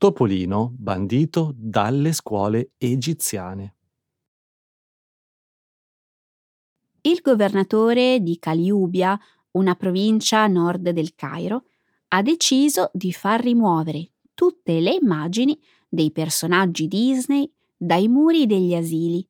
Topolino 0.07 0.73
bandito 0.79 1.53
dalle 1.57 2.13
scuole 2.13 2.75
egiziane. 2.79 3.75
Il 7.01 7.19
governatore 7.21 8.21
di 8.21 8.39
Caliubia, 8.39 9.19
una 9.53 9.75
provincia 9.75 10.43
a 10.43 10.47
nord 10.47 10.91
del 10.91 11.17
Cairo, 11.17 11.65
ha 12.07 12.23
deciso 12.23 12.89
di 12.93 13.13
far 13.13 13.41
rimuovere 13.41 14.13
tutte 14.33 14.79
le 14.79 14.93
immagini 14.93 15.61
dei 15.89 16.13
personaggi 16.13 16.87
Disney 16.87 17.53
dai 17.77 18.07
muri 18.07 18.47
degli 18.47 18.77
asili 18.77 19.29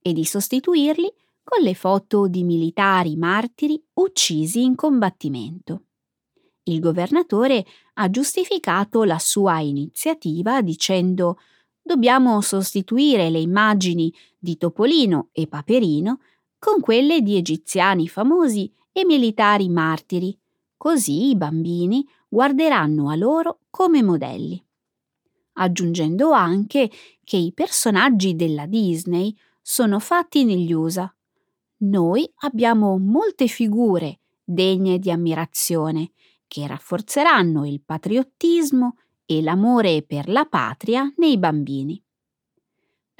e 0.00 0.12
di 0.12 0.24
sostituirli 0.24 1.12
con 1.44 1.62
le 1.62 1.74
foto 1.74 2.26
di 2.26 2.42
militari 2.42 3.14
martiri 3.14 3.80
uccisi 3.94 4.64
in 4.64 4.74
combattimento. 4.74 5.84
Il 6.68 6.80
governatore 6.80 7.64
ha 7.94 8.10
giustificato 8.10 9.04
la 9.04 9.18
sua 9.18 9.60
iniziativa 9.60 10.60
dicendo 10.60 11.38
dobbiamo 11.80 12.42
sostituire 12.42 13.30
le 13.30 13.38
immagini 13.38 14.12
di 14.38 14.58
Topolino 14.58 15.30
e 15.32 15.46
Paperino 15.46 16.20
con 16.58 16.80
quelle 16.80 17.22
di 17.22 17.36
egiziani 17.36 18.06
famosi 18.06 18.70
e 18.92 19.06
militari 19.06 19.70
martiri, 19.70 20.38
così 20.76 21.28
i 21.30 21.36
bambini 21.36 22.06
guarderanno 22.28 23.08
a 23.08 23.16
loro 23.16 23.60
come 23.70 24.02
modelli. 24.02 24.62
Aggiungendo 25.54 26.32
anche 26.32 26.90
che 27.24 27.36
i 27.38 27.52
personaggi 27.54 28.36
della 28.36 28.66
Disney 28.66 29.34
sono 29.62 29.98
fatti 30.00 30.44
negli 30.44 30.72
USA. 30.72 31.12
Noi 31.78 32.30
abbiamo 32.40 32.98
molte 32.98 33.46
figure 33.46 34.20
degne 34.44 34.98
di 34.98 35.10
ammirazione 35.10 36.12
che 36.48 36.66
rafforzeranno 36.66 37.64
il 37.66 37.82
patriottismo 37.82 38.96
e 39.24 39.42
l'amore 39.42 40.02
per 40.02 40.28
la 40.28 40.46
patria 40.46 41.12
nei 41.16 41.38
bambini. 41.38 42.02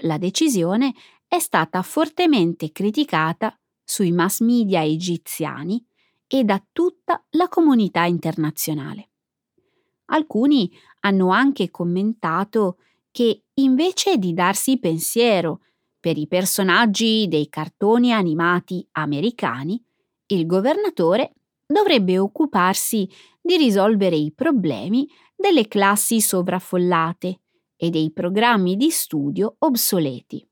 La 0.03 0.19
decisione 0.19 0.95
è 1.29 1.38
stata 1.38 1.83
fortemente 1.83 2.73
criticata 2.73 3.57
sui 3.85 4.11
mass 4.11 4.41
media 4.41 4.83
egiziani 4.83 5.85
e 6.27 6.45
da 6.45 6.62
tutta 6.73 7.25
la 7.31 7.49
comunità 7.49 8.05
internazionale. 8.05 9.11
Alcuni 10.07 10.71
hanno 11.01 11.31
anche 11.31 11.71
commentato 11.71 12.79
che 13.11 13.45
invece 13.55 14.17
di 14.17 14.33
darsi 14.33 14.79
pensiero 14.79 15.62
per 16.01 16.17
i 16.17 16.27
personaggi 16.27 17.27
dei 17.29 17.49
cartoni 17.49 18.12
animati 18.12 18.87
americani, 18.93 19.83
il 20.27 20.47
governatore 20.47 21.35
dovrebbe 21.68 22.18
occuparsi 22.18 23.09
di 23.40 23.59
risolvere 23.59 24.16
i 24.16 24.33
problemi 24.33 25.07
delle 25.37 25.68
classi 25.68 26.20
sovraffollate 26.20 27.40
e 27.76 27.90
dei 27.90 28.11
programmi 28.11 28.76
di 28.76 28.90
studio 28.90 29.57
obsoleti. 29.59 30.44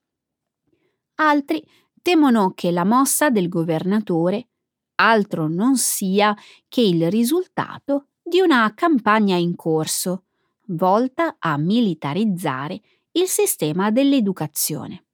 Altri 1.17 1.67
temono 2.03 2.53
che 2.55 2.71
la 2.71 2.85
mossa 2.85 3.31
del 3.31 3.49
governatore 3.49 4.49
altro 4.97 5.49
non 5.49 5.77
sia 5.77 6.37
che 6.69 6.83
il 6.83 7.11
risultato 7.11 8.09
di 8.23 8.41
una 8.41 8.73
campagna 8.75 9.37
in 9.37 9.57
corso 9.57 10.25
volta 10.69 11.37
a 11.39 11.57
militarizzare 11.57 12.81
il 13.13 13.27
sistema 13.27 13.91
dell'educazione. 13.91 15.07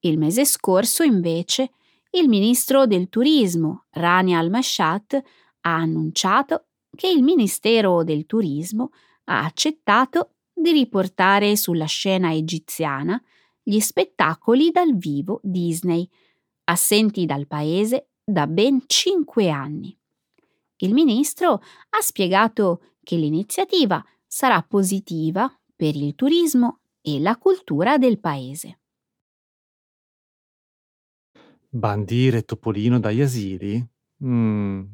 Il 0.00 0.18
mese 0.18 0.44
scorso, 0.44 1.02
invece, 1.02 1.72
il 2.14 2.28
ministro 2.28 2.86
del 2.86 3.08
turismo, 3.08 3.86
Rani 3.90 4.36
al-Mashat, 4.36 5.14
ha 5.62 5.74
annunciato 5.74 6.66
che 6.94 7.08
il 7.08 7.22
Ministero 7.22 8.04
del 8.04 8.24
Turismo 8.26 8.90
ha 9.24 9.44
accettato 9.44 10.34
di 10.52 10.70
riportare 10.70 11.56
sulla 11.56 11.86
scena 11.86 12.32
egiziana 12.32 13.20
gli 13.62 13.80
spettacoli 13.80 14.70
dal 14.70 14.96
vivo 14.96 15.40
Disney, 15.42 16.08
assenti 16.64 17.26
dal 17.26 17.46
paese 17.46 18.10
da 18.22 18.46
ben 18.46 18.84
cinque 18.86 19.50
anni. 19.50 19.96
Il 20.76 20.92
ministro 20.92 21.54
ha 21.54 22.00
spiegato 22.00 22.92
che 23.02 23.16
l'iniziativa 23.16 24.04
sarà 24.26 24.62
positiva 24.62 25.52
per 25.74 25.96
il 25.96 26.14
turismo 26.14 26.80
e 27.00 27.18
la 27.18 27.36
cultura 27.36 27.98
del 27.98 28.20
paese. 28.20 28.78
Bandire 31.76 32.44
Topolino 32.44 33.00
dagli 33.00 33.20
asili? 33.20 33.84
Mm, 34.24 34.84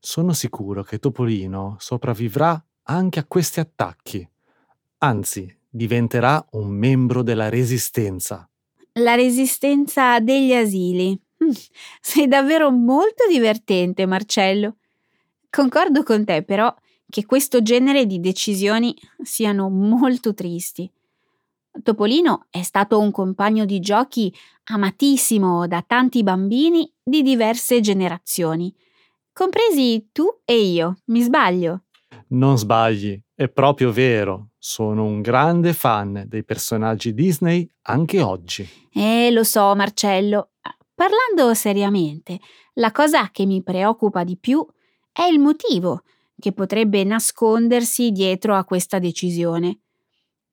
sono 0.00 0.32
sicuro 0.32 0.82
che 0.82 0.98
Topolino 0.98 1.76
sopravvivrà 1.78 2.58
anche 2.84 3.18
a 3.18 3.26
questi 3.26 3.60
attacchi. 3.60 4.26
Anzi, 5.00 5.54
diventerà 5.68 6.42
un 6.52 6.68
membro 6.68 7.22
della 7.22 7.50
resistenza. 7.50 8.48
La 8.94 9.16
resistenza 9.16 10.18
degli 10.20 10.54
asili. 10.54 11.10
Mm, 11.44 11.50
sei 12.00 12.26
davvero 12.26 12.70
molto 12.70 13.28
divertente, 13.28 14.06
Marcello. 14.06 14.76
Concordo 15.50 16.02
con 16.04 16.24
te, 16.24 16.42
però, 16.42 16.74
che 17.06 17.26
questo 17.26 17.60
genere 17.60 18.06
di 18.06 18.18
decisioni 18.18 18.96
siano 19.22 19.68
molto 19.68 20.32
tristi. 20.32 20.90
Topolino 21.82 22.46
è 22.50 22.62
stato 22.62 22.98
un 22.98 23.10
compagno 23.10 23.64
di 23.64 23.80
giochi 23.80 24.34
amatissimo 24.64 25.66
da 25.66 25.82
tanti 25.86 26.22
bambini 26.22 26.90
di 27.02 27.22
diverse 27.22 27.80
generazioni, 27.80 28.74
compresi 29.32 30.08
tu 30.12 30.26
e 30.44 30.60
io, 30.60 30.98
mi 31.06 31.20
sbaglio? 31.22 31.84
Non 32.28 32.58
sbagli, 32.58 33.20
è 33.34 33.48
proprio 33.48 33.90
vero. 33.90 34.50
Sono 34.58 35.04
un 35.04 35.20
grande 35.20 35.72
fan 35.72 36.24
dei 36.26 36.44
personaggi 36.44 37.14
Disney 37.14 37.70
anche 37.82 38.20
oggi. 38.20 38.68
Eh, 38.92 39.30
lo 39.30 39.44
so, 39.44 39.74
Marcello. 39.74 40.50
Parlando 40.94 41.54
seriamente, 41.54 42.40
la 42.74 42.90
cosa 42.90 43.30
che 43.30 43.46
mi 43.46 43.62
preoccupa 43.62 44.24
di 44.24 44.36
più 44.36 44.66
è 45.12 45.22
il 45.22 45.38
motivo 45.38 46.02
che 46.38 46.52
potrebbe 46.52 47.04
nascondersi 47.04 48.10
dietro 48.10 48.54
a 48.54 48.64
questa 48.64 48.98
decisione. 48.98 49.80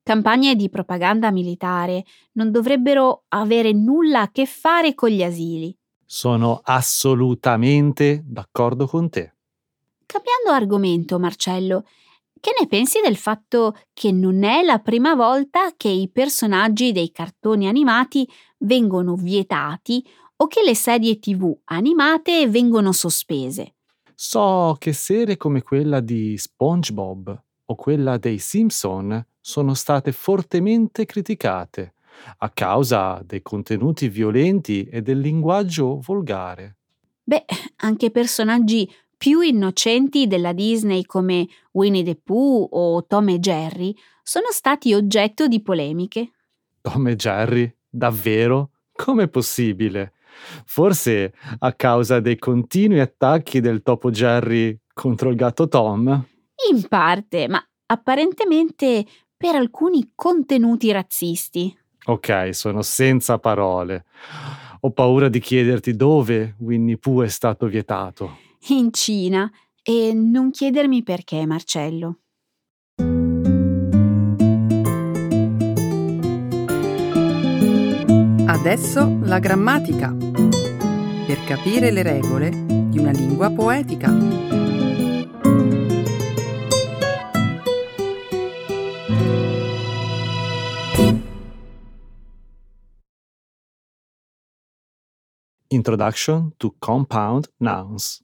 Campagne 0.07 0.55
di 0.55 0.69
propaganda 0.69 1.31
militare 1.31 2.05
non 2.33 2.51
dovrebbero 2.51 3.23
avere 3.29 3.71
nulla 3.71 4.21
a 4.21 4.29
che 4.31 4.45
fare 4.45 4.93
con 4.93 5.09
gli 5.09 5.23
asili. 5.23 5.75
Sono 6.05 6.61
assolutamente 6.63 8.21
d'accordo 8.23 8.85
con 8.85 9.09
te. 9.09 9.33
Cambiando 10.05 10.51
argomento, 10.51 11.17
Marcello, 11.17 11.87
che 12.39 12.51
ne 12.59 12.67
pensi 12.67 12.99
del 13.03 13.15
fatto 13.15 13.75
che 13.93 14.11
non 14.11 14.43
è 14.43 14.61
la 14.61 14.77
prima 14.77 15.15
volta 15.15 15.73
che 15.75 15.89
i 15.89 16.07
personaggi 16.07 16.91
dei 16.91 17.09
cartoni 17.09 17.67
animati 17.67 18.29
vengono 18.59 19.15
vietati 19.15 20.05
o 20.35 20.45
che 20.45 20.61
le 20.63 20.75
serie 20.75 21.17
tv 21.17 21.51
animate 21.63 22.47
vengono 22.47 22.91
sospese? 22.91 23.77
So 24.13 24.75
che 24.77 24.93
serie 24.93 25.35
come 25.35 25.63
quella 25.63 25.99
di 25.99 26.37
SpongeBob 26.37 27.43
o 27.65 27.73
quella 27.73 28.19
dei 28.19 28.37
Simpson 28.37 29.25
sono 29.47 29.75
state 29.75 30.11
fortemente 30.11 31.05
criticate 31.05 31.93
a 32.39 32.49
causa 32.49 33.21
dei 33.23 33.43
contenuti 33.43 34.09
violenti 34.09 34.85
e 34.85 35.03
del 35.03 35.19
linguaggio 35.19 35.99
volgare. 35.99 36.77
Beh, 37.21 37.45
anche 37.77 38.09
personaggi 38.09 38.91
più 39.15 39.41
innocenti 39.41 40.25
della 40.25 40.51
Disney 40.51 41.03
come 41.05 41.47
Winnie 41.73 42.03
the 42.03 42.15
Pooh 42.15 42.67
o 42.71 43.05
Tom 43.05 43.29
e 43.29 43.37
Jerry 43.37 43.95
sono 44.23 44.47
stati 44.49 44.95
oggetto 44.95 45.47
di 45.47 45.61
polemiche. 45.61 46.31
Tom 46.81 47.07
e 47.07 47.15
Jerry? 47.15 47.71
Davvero? 47.87 48.71
Com'è 48.93 49.27
possibile? 49.27 50.13
Forse 50.65 51.35
a 51.59 51.71
causa 51.73 52.19
dei 52.19 52.39
continui 52.39 52.99
attacchi 52.99 53.59
del 53.59 53.83
topo 53.83 54.09
Jerry 54.09 54.75
contro 54.91 55.29
il 55.29 55.35
gatto 55.35 55.67
Tom? 55.67 56.25
In 56.71 56.87
parte, 56.87 57.47
ma 57.47 57.63
apparentemente 57.87 59.05
per 59.37 59.55
alcuni 59.55 60.11
contenuti 60.15 60.91
razzisti. 60.91 61.77
Ok, 62.05 62.49
sono 62.53 62.81
senza 62.81 63.39
parole. 63.39 64.05
Ho 64.81 64.91
paura 64.91 65.29
di 65.29 65.39
chiederti 65.39 65.95
dove 65.95 66.55
Winnie 66.59 66.97
Pooh 66.97 67.23
è 67.23 67.27
stato 67.27 67.65
vietato. 67.67 68.37
In 68.67 68.91
Cina. 68.91 69.51
E 69.87 70.13
non 70.15 70.49
chiedermi 70.49 71.03
perché, 71.03 71.45
Marcello. 71.45 72.21
Adesso 78.47 79.19
la 79.21 79.37
grammatica. 79.37 80.11
Per 80.11 81.43
capire 81.45 81.91
le 81.91 82.01
regole 82.01 82.49
di 82.49 82.97
una 82.97 83.11
lingua 83.11 83.51
poetica. 83.51 84.64
Introduction 95.69 96.53
to 96.57 96.75
Compound 96.77 97.51
Nouns. 97.57 98.23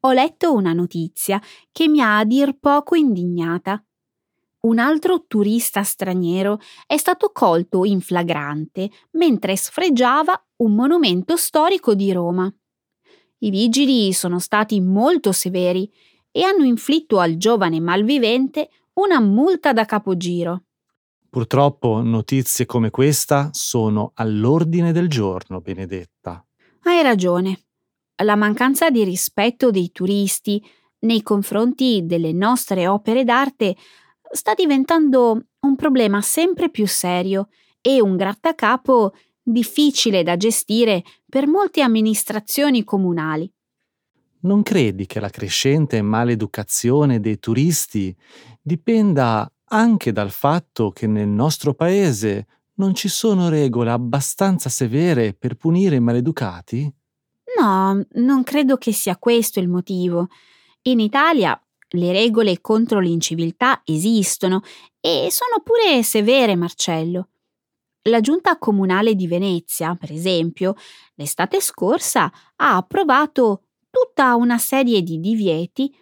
Ho 0.00 0.12
letto 0.12 0.52
una 0.52 0.72
notizia 0.72 1.42
che 1.72 1.88
mi 1.88 2.00
ha 2.00 2.18
a 2.18 2.24
dir 2.24 2.56
poco 2.56 2.94
indignata. 2.94 3.84
Un 4.60 4.78
altro 4.78 5.24
turista 5.26 5.82
straniero 5.82 6.60
è 6.86 6.96
stato 6.96 7.30
colto 7.32 7.84
in 7.84 8.00
flagrante 8.00 8.88
mentre 9.12 9.56
sfregiava 9.56 10.40
un 10.58 10.76
monumento 10.76 11.36
storico 11.36 11.96
di 11.96 12.12
Roma. 12.12 12.52
I 13.38 13.50
vigili 13.50 14.12
sono 14.12 14.38
stati 14.38 14.80
molto 14.80 15.32
severi 15.32 15.90
e 16.30 16.44
hanno 16.44 16.62
inflitto 16.62 17.18
al 17.18 17.36
giovane 17.36 17.80
malvivente 17.80 18.70
una 18.94 19.20
multa 19.20 19.72
da 19.72 19.84
capogiro. 19.84 20.65
Purtroppo 21.36 22.00
notizie 22.00 22.64
come 22.64 22.88
questa 22.88 23.50
sono 23.52 24.12
all'ordine 24.14 24.90
del 24.90 25.06
giorno, 25.06 25.60
Benedetta. 25.60 26.42
Hai 26.84 27.02
ragione. 27.02 27.66
La 28.24 28.36
mancanza 28.36 28.88
di 28.88 29.04
rispetto 29.04 29.70
dei 29.70 29.92
turisti 29.92 30.64
nei 31.00 31.20
confronti 31.20 32.06
delle 32.06 32.32
nostre 32.32 32.88
opere 32.88 33.22
d'arte 33.24 33.76
sta 34.32 34.54
diventando 34.54 35.48
un 35.60 35.76
problema 35.76 36.22
sempre 36.22 36.70
più 36.70 36.86
serio 36.86 37.48
e 37.82 38.00
un 38.00 38.16
grattacapo 38.16 39.12
difficile 39.42 40.22
da 40.22 40.38
gestire 40.38 41.02
per 41.28 41.46
molte 41.46 41.82
amministrazioni 41.82 42.82
comunali. 42.82 43.52
Non 44.46 44.62
credi 44.62 45.04
che 45.04 45.20
la 45.20 45.28
crescente 45.28 46.00
maleducazione 46.00 47.20
dei 47.20 47.38
turisti 47.38 48.16
dipenda 48.62 49.50
anche 49.68 50.12
dal 50.12 50.30
fatto 50.30 50.90
che 50.90 51.06
nel 51.06 51.28
nostro 51.28 51.74
paese 51.74 52.46
non 52.74 52.94
ci 52.94 53.08
sono 53.08 53.48
regole 53.48 53.90
abbastanza 53.90 54.68
severe 54.68 55.32
per 55.32 55.56
punire 55.56 55.96
i 55.96 56.00
maleducati? 56.00 56.92
No, 57.58 58.04
non 58.12 58.42
credo 58.42 58.76
che 58.76 58.92
sia 58.92 59.16
questo 59.16 59.60
il 59.60 59.68
motivo. 59.68 60.28
In 60.82 61.00
Italia 61.00 61.58
le 61.90 62.12
regole 62.12 62.60
contro 62.60 63.00
l'inciviltà 63.00 63.80
esistono 63.84 64.60
e 65.00 65.28
sono 65.30 65.62
pure 65.62 66.02
severe, 66.02 66.54
Marcello. 66.56 67.28
La 68.08 68.20
giunta 68.20 68.58
comunale 68.58 69.14
di 69.14 69.26
Venezia, 69.26 69.94
per 69.94 70.12
esempio, 70.12 70.74
l'estate 71.14 71.60
scorsa 71.60 72.30
ha 72.56 72.76
approvato 72.76 73.62
tutta 73.90 74.34
una 74.36 74.58
serie 74.58 75.02
di 75.02 75.18
divieti 75.18 75.92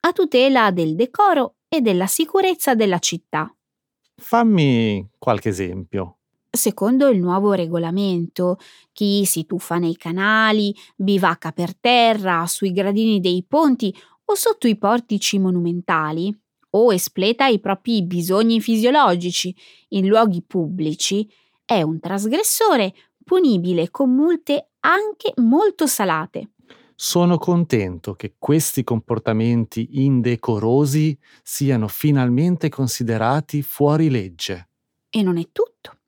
a 0.00 0.12
tutela 0.12 0.70
del 0.70 0.94
decoro 0.94 1.56
e 1.76 1.80
della 1.80 2.06
sicurezza 2.06 2.74
della 2.74 2.98
città. 2.98 3.52
Fammi 4.16 5.10
qualche 5.18 5.48
esempio. 5.48 6.18
Secondo 6.48 7.08
il 7.08 7.18
nuovo 7.18 7.52
regolamento, 7.52 8.58
chi 8.92 9.24
si 9.24 9.44
tuffa 9.44 9.78
nei 9.78 9.96
canali, 9.96 10.72
bivacca 10.94 11.50
per 11.50 11.76
terra, 11.76 12.46
sui 12.46 12.70
gradini 12.70 13.18
dei 13.18 13.44
ponti 13.46 13.92
o 14.26 14.34
sotto 14.34 14.68
i 14.68 14.78
portici 14.78 15.40
monumentali, 15.40 16.32
o 16.70 16.92
espleta 16.92 17.46
i 17.46 17.58
propri 17.58 18.04
bisogni 18.04 18.60
fisiologici 18.60 19.54
in 19.88 20.06
luoghi 20.06 20.42
pubblici, 20.42 21.28
è 21.64 21.82
un 21.82 21.98
trasgressore 21.98 22.94
punibile 23.24 23.90
con 23.90 24.14
multe 24.14 24.70
anche 24.80 25.32
molto 25.36 25.86
salate. 25.86 26.50
Sono 26.96 27.38
contento 27.38 28.14
che 28.14 28.34
questi 28.38 28.84
comportamenti 28.84 30.04
indecorosi 30.04 31.18
siano 31.42 31.88
finalmente 31.88 32.68
considerati 32.68 33.62
fuori 33.62 34.10
legge. 34.10 34.68
E 35.10 35.22
non 35.22 35.36
è 35.36 35.48
tutto. 35.50 35.98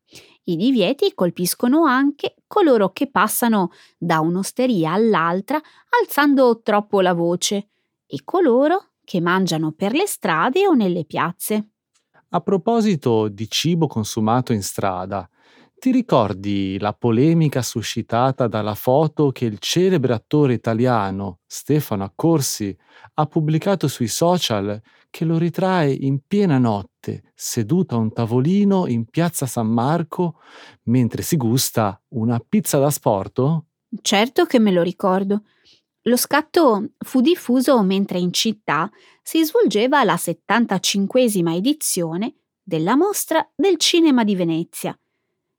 I 0.45 0.55
divieti 0.55 1.13
colpiscono 1.13 1.87
anche 1.87 2.37
coloro 2.47 2.93
che 2.93 3.11
passano 3.11 3.73
da 3.99 4.21
un'osteria 4.21 4.93
all'altra 4.93 5.61
alzando 6.01 6.61
troppo 6.63 7.01
la 7.01 7.15
voce 7.15 7.69
e 8.07 8.21
coloro 8.25 8.91
che 9.05 9.21
mangiano 9.21 9.73
per 9.73 9.93
le 9.93 10.07
strade 10.07 10.69
o 10.69 10.73
nelle 10.73 11.05
piazze. 11.05 11.71
A 12.29 12.41
proposito 12.41 13.27
di 13.27 13.49
cibo 13.49 13.89
consumato 13.89 14.53
in 14.53 14.63
strada, 14.63 15.29
ti 15.79 15.91
ricordi 15.91 16.79
la 16.79 16.95
polemica 16.95 17.61
suscitata 17.61 18.49
dalla 18.49 18.75
foto 18.75 19.31
che 19.31 19.45
il 19.45 19.59
celebre 19.59 20.15
attore 20.15 20.55
italiano 20.55 21.41
Stefano 21.47 22.05
Accorsi 22.05 22.77
ha 23.15 23.27
pubblicato 23.27 23.87
sui 23.87 24.09
social 24.09 24.81
che 25.11 25.25
lo 25.25 25.39
ritrae 25.39 25.93
in 25.93 26.21
piena 26.27 26.59
notte, 26.59 27.33
seduto 27.35 27.95
a 27.95 27.99
un 27.99 28.13
tavolino 28.13 28.87
in 28.87 29.05
piazza 29.05 29.47
San 29.47 29.69
Marco 29.69 30.41
mentre 30.85 31.23
si 31.23 31.37
gusta 31.37 32.01
una 32.09 32.41
pizza 32.47 32.79
da 32.79 32.91
sporto? 32.91 33.67
Certo 34.01 34.45
che 34.47 34.59
me 34.59 34.73
lo 34.73 34.83
ricordo. 34.83 35.43
Lo 36.03 36.17
scatto 36.17 36.93
fu 36.99 37.21
diffuso 37.21 37.83
mentre 37.83 38.19
in 38.19 38.33
città 38.33 38.91
si 39.23 39.45
svolgeva 39.45 40.05
la 40.05 40.15
75esima 40.15 41.55
edizione 41.55 42.35
della 42.63 42.97
mostra 42.97 43.47
del 43.55 43.77
cinema 43.77 44.25
di 44.25 44.37
Venezia. 44.37 44.99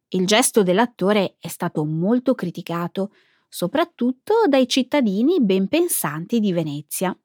Il 0.09 0.25
gesto 0.25 0.63
dell'attore 0.63 1.35
è 1.37 1.49
stato 1.49 1.83
molto 1.83 2.33
criticato, 2.33 3.11
soprattutto 3.49 4.33
dai 4.47 4.65
cittadini 4.67 5.41
ben 5.41 5.67
pensanti 5.67 6.39
di 6.39 6.53
Venezia. 6.53 7.17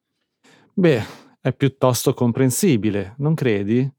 Beh, 0.73 1.03
è 1.39 1.53
piuttosto 1.53 2.13
comprensibile, 2.13 3.15
non 3.19 3.35
credi? 3.35 3.89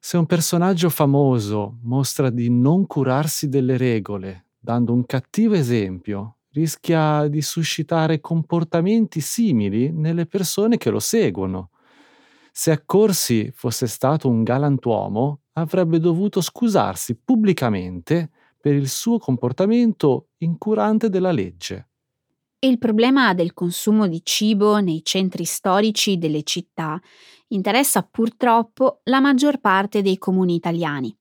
Se 0.00 0.16
un 0.16 0.26
personaggio 0.26 0.88
famoso 0.88 1.78
mostra 1.82 2.30
di 2.30 2.50
non 2.50 2.86
curarsi 2.86 3.48
delle 3.48 3.76
regole, 3.76 4.46
dando 4.58 4.92
un 4.92 5.06
cattivo 5.06 5.54
esempio, 5.54 6.38
rischia 6.52 7.28
di 7.28 7.42
suscitare 7.42 8.20
comportamenti 8.20 9.20
simili 9.20 9.92
nelle 9.92 10.26
persone 10.26 10.78
che 10.78 10.90
lo 10.90 10.98
seguono. 10.98 11.70
Se 12.50 12.72
Accorsi 12.72 13.52
fosse 13.54 13.86
stato 13.86 14.28
un 14.28 14.42
galantuomo, 14.42 15.39
avrebbe 15.54 15.98
dovuto 15.98 16.40
scusarsi 16.40 17.16
pubblicamente 17.16 18.30
per 18.60 18.74
il 18.74 18.88
suo 18.88 19.18
comportamento 19.18 20.28
incurante 20.38 21.08
della 21.08 21.32
legge. 21.32 21.88
Il 22.62 22.78
problema 22.78 23.32
del 23.32 23.54
consumo 23.54 24.06
di 24.06 24.20
cibo 24.22 24.80
nei 24.80 25.02
centri 25.02 25.44
storici 25.44 26.18
delle 26.18 26.42
città 26.42 27.00
interessa 27.48 28.02
purtroppo 28.02 29.00
la 29.04 29.20
maggior 29.20 29.60
parte 29.60 30.02
dei 30.02 30.18
comuni 30.18 30.56
italiani. 30.56 31.16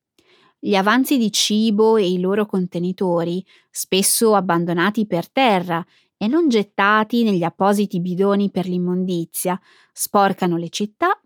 Gli 0.59 0.75
avanzi 0.75 1.17
di 1.17 1.31
cibo 1.31 1.95
e 1.95 2.11
i 2.11 2.19
loro 2.19 2.45
contenitori, 2.45 3.43
spesso 3.71 4.35
abbandonati 4.35 5.07
per 5.07 5.31
terra 5.31 5.83
e 6.17 6.27
non 6.27 6.49
gettati 6.49 7.23
negli 7.23 7.43
appositi 7.43 8.01
bidoni 8.01 8.51
per 8.51 8.67
l'immondizia, 8.67 9.57
sporcano 9.93 10.57
le 10.57 10.67
città 10.67 11.17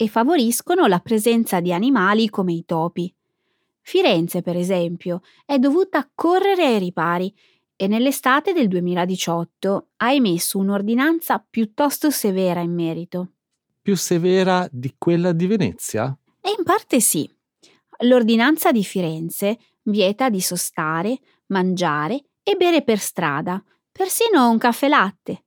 e 0.00 0.08
favoriscono 0.08 0.86
la 0.86 1.00
presenza 1.00 1.60
di 1.60 1.74
animali 1.74 2.30
come 2.30 2.54
i 2.54 2.64
topi. 2.64 3.14
Firenze, 3.82 4.40
per 4.40 4.56
esempio, 4.56 5.20
è 5.44 5.58
dovuta 5.58 6.08
correre 6.14 6.64
ai 6.64 6.78
ripari 6.78 7.30
e 7.76 7.86
nell'estate 7.86 8.54
del 8.54 8.68
2018 8.68 9.88
ha 9.96 10.10
emesso 10.10 10.56
un'ordinanza 10.56 11.44
piuttosto 11.46 12.10
severa 12.10 12.60
in 12.60 12.72
merito. 12.72 13.32
Più 13.82 13.94
severa 13.94 14.66
di 14.72 14.94
quella 14.96 15.32
di 15.32 15.46
Venezia? 15.46 16.16
E 16.40 16.48
in 16.56 16.64
parte 16.64 17.00
sì. 17.00 17.30
L'ordinanza 18.04 18.72
di 18.72 18.82
Firenze 18.82 19.58
vieta 19.82 20.30
di 20.30 20.40
sostare, 20.40 21.18
mangiare 21.48 22.24
e 22.42 22.54
bere 22.56 22.82
per 22.82 22.98
strada, 22.98 23.62
persino 23.92 24.48
un 24.48 24.56
caffè 24.56 24.88
latte. 24.88 25.44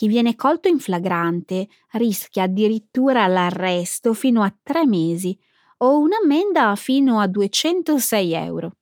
Chi 0.00 0.08
viene 0.08 0.34
colto 0.34 0.66
in 0.66 0.78
flagrante 0.78 1.68
rischia 1.90 2.44
addirittura 2.44 3.26
l'arresto 3.26 4.14
fino 4.14 4.40
a 4.40 4.50
tre 4.62 4.86
mesi 4.86 5.38
o 5.76 5.98
un'ammenda 5.98 6.74
fino 6.74 7.20
a 7.20 7.26
206 7.26 8.32
euro. 8.32 8.76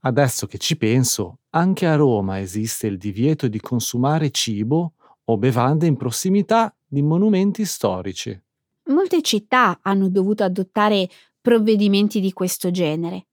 Adesso 0.00 0.46
che 0.46 0.56
ci 0.56 0.78
penso, 0.78 1.40
anche 1.50 1.86
a 1.86 1.96
Roma 1.96 2.40
esiste 2.40 2.86
il 2.86 2.96
divieto 2.96 3.46
di 3.46 3.60
consumare 3.60 4.30
cibo 4.30 4.94
o 5.24 5.36
bevande 5.36 5.86
in 5.86 5.98
prossimità 5.98 6.74
di 6.86 7.02
monumenti 7.02 7.66
storici. 7.66 8.42
Molte 8.84 9.20
città 9.20 9.80
hanno 9.82 10.08
dovuto 10.08 10.44
adottare 10.44 11.10
provvedimenti 11.42 12.20
di 12.20 12.32
questo 12.32 12.70
genere. 12.70 13.26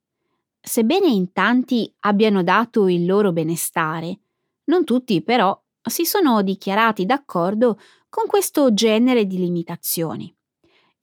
Sebbene 0.60 1.08
in 1.08 1.32
tanti 1.32 1.90
abbiano 2.02 2.44
dato 2.44 2.90
il 2.90 3.06
loro 3.06 3.32
benestare, 3.32 4.20
non 4.66 4.84
tutti 4.84 5.22
però 5.22 5.58
si 5.84 6.06
sono 6.06 6.42
dichiarati 6.42 7.06
d'accordo 7.06 7.80
con 8.10 8.26
questo 8.28 8.74
genere 8.74 9.26
di 9.26 9.38
limitazioni. 9.38 10.34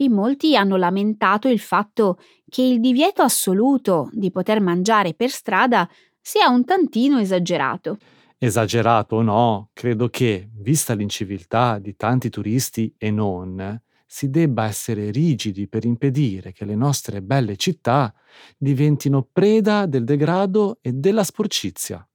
In 0.01 0.13
molti 0.13 0.57
hanno 0.57 0.77
lamentato 0.77 1.49
il 1.49 1.59
fatto 1.59 2.19
che 2.49 2.63
il 2.63 2.81
divieto 2.81 3.23
assoluto 3.23 4.09
di 4.13 4.31
poter 4.31 4.61
mangiare 4.61 5.15
per 5.15 5.31
strada 5.31 5.89
sia 6.21 6.49
un 6.49 6.65
tantino 6.65 7.19
esagerato. 7.19 7.99
Esagerato 8.39 9.17
o 9.17 9.23
no, 9.23 9.71
credo 9.73 10.09
che, 10.09 10.49
vista 10.55 10.95
l'inciviltà 10.95 11.79
di 11.81 11.97
tanti 11.97 12.31
turisti 12.31 12.95
e 12.97 13.11
non, 13.11 13.83
si 14.07 14.31
debba 14.31 14.65
essere 14.65 15.11
rigidi 15.11 15.67
per 15.67 15.85
impedire 15.85 16.53
che 16.53 16.65
le 16.65 16.77
nostre 16.77 17.21
belle 17.21 17.57
città 17.57 18.15
diventino 18.57 19.27
preda 19.31 19.87
del 19.87 20.05
degrado 20.05 20.79
e 20.81 20.93
della 20.93 21.25
sporcizia. 21.25 22.09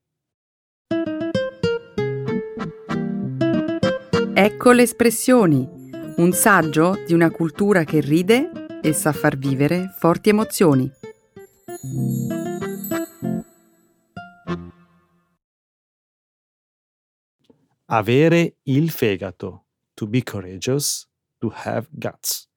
Ecco 4.35 4.71
le 4.71 4.81
espressioni, 4.81 5.63
un 6.17 6.31
saggio 6.31 6.95
di 7.05 7.13
una 7.13 7.29
cultura 7.29 7.83
che 7.83 8.01
ride 8.01 8.79
e 8.81 8.91
sa 8.91 9.11
far 9.11 9.37
vivere 9.37 9.93
forti 9.95 10.29
emozioni. 10.29 10.89
Avere 17.85 18.55
il 18.63 18.89
fegato. 18.89 19.65
To 19.93 20.07
be 20.07 20.23
courageous 20.23 21.07
to 21.37 21.51
have 21.53 21.87
guts. 21.91 22.49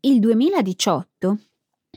Il 0.00 0.20
2018 0.20 1.38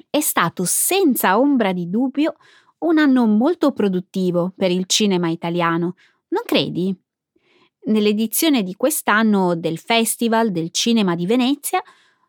è 0.10 0.20
stato 0.20 0.66
senza 0.66 1.40
ombra 1.40 1.72
di 1.72 1.90
dubbio 1.90 2.36
un 2.80 2.98
anno 2.98 3.26
molto 3.26 3.72
produttivo 3.72 4.52
per 4.56 4.70
il 4.70 4.86
cinema 4.88 5.30
italiano, 5.30 5.96
non 6.34 6.42
credi? 6.46 6.94
Nell'edizione 7.86 8.64
di 8.64 8.74
quest'anno 8.74 9.56
del 9.56 9.78
Festival 9.78 10.52
del 10.52 10.72
Cinema 10.72 11.16
di 11.16 11.28
Venezia 11.28 11.82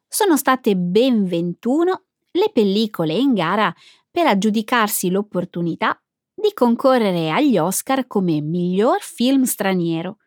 sono 0.07 0.37
state 0.37 0.77
ben 0.77 1.25
21 1.25 2.05
le 2.33 2.51
pellicole 2.53 3.15
in 3.15 3.33
gara 3.33 3.75
per 4.11 4.27
aggiudicarsi 4.27 5.11
l'opportunità 5.11 5.99
di 6.35 6.53
concorrere 6.53 7.31
agli 7.31 7.57
Oscar 7.57 8.07
come 8.07 8.41
miglior 8.41 8.99
film 9.01 9.45
straniero. 9.45 10.19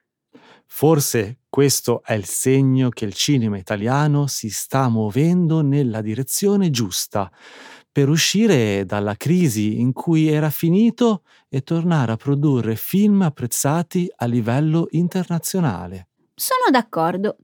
Forse 0.66 1.42
questo 1.48 2.02
è 2.04 2.13
il 2.13 2.26
segno 2.26 2.90
che 2.90 3.06
il 3.06 3.13
cinema 3.13 3.58
italiano 3.58 4.28
si 4.28 4.50
sta 4.50 4.90
muovendo 4.90 5.62
nella 5.62 6.02
direzione 6.02 6.70
giusta 6.70 7.32
per 7.98 8.10
uscire 8.10 8.86
dalla 8.86 9.16
crisi 9.16 9.80
in 9.80 9.92
cui 9.92 10.28
era 10.28 10.52
finito 10.52 11.24
e 11.50 11.64
tornare 11.64 12.12
a 12.12 12.16
produrre 12.16 12.76
film 12.76 13.24
apprezzati 13.24 14.08
a 14.18 14.28
livello 14.28 14.86
internazionale. 14.92 16.10
Sono 16.36 16.70
d'accordo. 16.70 17.38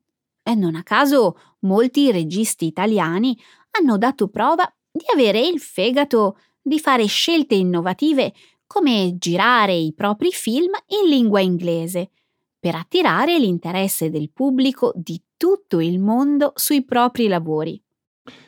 E 0.44 0.54
non 0.54 0.76
a 0.76 0.84
caso 0.84 1.39
molti 1.62 2.12
registi 2.12 2.68
italiani 2.68 3.36
hanno 3.72 3.98
dato 3.98 4.28
prova 4.28 4.72
di 4.92 5.04
avere 5.12 5.39
il 5.39 5.60
fegato 5.60 6.38
di 6.62 6.78
fare 6.78 7.08
scelte 7.08 7.56
innovative 7.56 8.32
come 8.68 9.16
girare 9.18 9.74
i 9.74 9.92
propri 9.96 10.30
film 10.30 10.74
in 11.02 11.10
lingua 11.10 11.39
inglese 11.39 12.12
per 12.60 12.76
attirare 12.76 13.39
l'interesse 13.39 14.12
del 14.12 14.30
pubblico 14.30 14.92
di 14.94 15.20
tutto 15.36 15.80
il 15.80 16.00
mondo 16.00 16.52
sui 16.54 16.86
propri 16.86 17.28
lavori. 17.28 17.84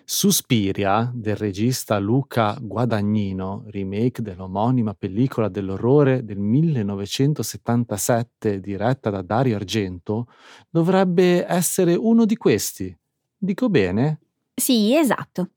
Suspiria, 0.03 1.11
del 1.13 1.35
regista 1.35 1.97
Luca 1.97 2.57
Guadagnino, 2.61 3.63
remake 3.67 4.21
dell'omonima 4.21 4.93
pellicola 4.93 5.49
dell'orrore 5.49 6.23
del 6.23 6.38
1977 6.38 8.59
diretta 8.59 9.09
da 9.09 9.21
Dario 9.21 9.55
Argento, 9.55 10.27
dovrebbe 10.69 11.45
essere 11.45 11.95
uno 11.95 12.25
di 12.25 12.38
questi. 12.38 12.95
Dico 13.38 13.69
bene? 13.69 14.19
Sì, 14.53 14.95
esatto. 14.95 15.49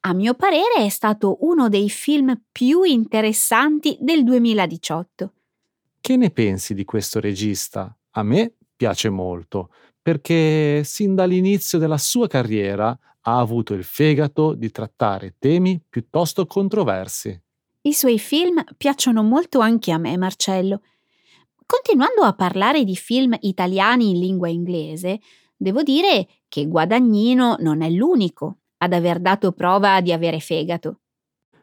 A 0.00 0.12
mio 0.12 0.34
parere 0.34 0.84
è 0.84 0.88
stato 0.88 1.38
uno 1.40 1.68
dei 1.68 1.88
film 1.88 2.40
più 2.52 2.82
interessanti 2.82 3.96
del 4.00 4.22
2018. 4.24 5.32
Che 6.00 6.16
ne 6.16 6.30
pensi 6.30 6.74
di 6.74 6.84
questo 6.84 7.18
regista? 7.18 7.96
A 8.10 8.22
me 8.22 8.52
piace 8.76 9.10
molto, 9.10 9.70
perché 10.00 10.82
sin 10.84 11.14
dall'inizio 11.14 11.78
della 11.78 11.98
sua 11.98 12.28
carriera 12.28 12.96
ha 13.28 13.38
avuto 13.38 13.74
il 13.74 13.84
fegato 13.84 14.54
di 14.54 14.70
trattare 14.70 15.34
temi 15.38 15.80
piuttosto 15.88 16.46
controversi. 16.46 17.38
I 17.82 17.92
suoi 17.92 18.18
film 18.18 18.62
piacciono 18.76 19.22
molto 19.22 19.58
anche 19.60 19.92
a 19.92 19.98
me, 19.98 20.16
Marcello. 20.16 20.82
Continuando 21.64 22.22
a 22.22 22.34
parlare 22.34 22.84
di 22.84 22.94
film 22.94 23.36
italiani 23.40 24.10
in 24.10 24.20
lingua 24.20 24.48
inglese, 24.48 25.20
devo 25.56 25.82
dire 25.82 26.28
che 26.48 26.66
Guadagnino 26.66 27.56
non 27.60 27.82
è 27.82 27.90
l'unico 27.90 28.58
ad 28.78 28.92
aver 28.92 29.18
dato 29.18 29.52
prova 29.52 30.00
di 30.00 30.12
avere 30.12 30.38
fegato. 30.38 31.00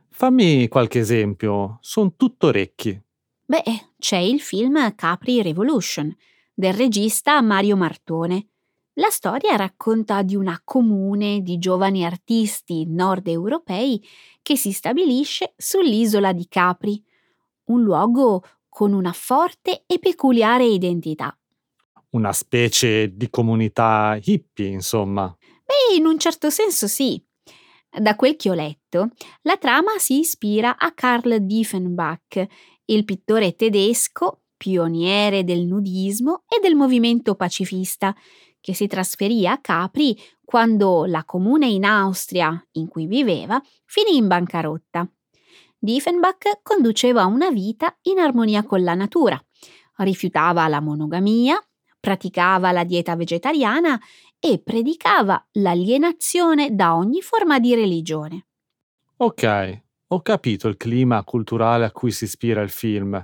Fammi 0.09 0.67
qualche 0.67 0.99
esempio, 0.99 1.77
sono 1.81 2.13
tutto 2.17 2.47
orecchi. 2.47 2.99
Beh, 3.45 3.63
c'è 3.97 4.17
il 4.17 4.41
film 4.41 4.93
Capri 4.95 5.41
Revolution 5.41 6.13
del 6.53 6.73
regista 6.73 7.41
Mario 7.41 7.77
Martone. 7.77 8.47
La 8.97 9.09
storia 9.09 9.55
racconta 9.55 10.21
di 10.21 10.35
una 10.35 10.61
comune 10.63 11.41
di 11.41 11.57
giovani 11.57 12.05
artisti 12.05 12.85
nord 12.85 13.27
europei 13.27 13.99
che 14.43 14.55
si 14.55 14.71
stabilisce 14.71 15.55
sull'isola 15.57 16.31
di 16.31 16.47
Capri, 16.47 17.03
un 17.65 17.81
luogo 17.81 18.43
con 18.69 18.93
una 18.93 19.11
forte 19.11 19.83
e 19.87 19.97
peculiare 19.97 20.65
identità. 20.65 21.35
Una 22.11 22.33
specie 22.33 23.15
di 23.15 23.31
comunità 23.31 24.15
hippie, 24.21 24.67
insomma. 24.67 25.35
Beh, 25.39 25.95
in 25.97 26.05
un 26.05 26.19
certo 26.19 26.51
senso 26.51 26.87
sì. 26.87 27.19
Da 27.89 28.15
quel 28.15 28.35
che 28.35 28.51
ho 28.51 28.53
letto, 28.53 29.09
la 29.41 29.57
trama 29.57 29.97
si 29.97 30.19
ispira 30.19 30.77
a 30.77 30.91
Karl 30.93 31.39
Diefenbach, 31.39 32.45
il 32.85 33.05
pittore 33.05 33.55
tedesco, 33.55 34.41
pioniere 34.55 35.43
del 35.43 35.65
nudismo 35.65 36.43
e 36.47 36.59
del 36.61 36.75
movimento 36.75 37.33
pacifista, 37.33 38.15
che 38.63 38.73
si 38.73 38.87
trasferì 38.87 39.45
a 39.45 39.57
Capri 39.57 40.17
quando 40.45 41.03
la 41.03 41.25
comune 41.25 41.67
in 41.67 41.83
Austria 41.83 42.65
in 42.73 42.87
cui 42.87 43.07
viveva 43.07 43.61
finì 43.83 44.15
in 44.15 44.27
bancarotta. 44.27 45.05
Diefenbach 45.77 46.61
conduceva 46.63 47.25
una 47.25 47.51
vita 47.51 47.97
in 48.03 48.19
armonia 48.19 48.63
con 48.63 48.81
la 48.81 48.93
natura, 48.93 49.37
rifiutava 49.97 50.65
la 50.69 50.79
monogamia, 50.79 51.61
praticava 51.99 52.71
la 52.71 52.85
dieta 52.85 53.17
vegetariana 53.17 53.99
e 54.39 54.61
predicava 54.63 55.45
l'alienazione 55.53 56.73
da 56.73 56.95
ogni 56.95 57.21
forma 57.21 57.59
di 57.59 57.75
religione. 57.75 58.45
Ok, 59.17 59.81
ho 60.07 60.21
capito 60.21 60.69
il 60.69 60.77
clima 60.77 61.21
culturale 61.25 61.83
a 61.83 61.91
cui 61.91 62.11
si 62.11 62.23
ispira 62.23 62.61
il 62.61 62.69
film, 62.69 63.21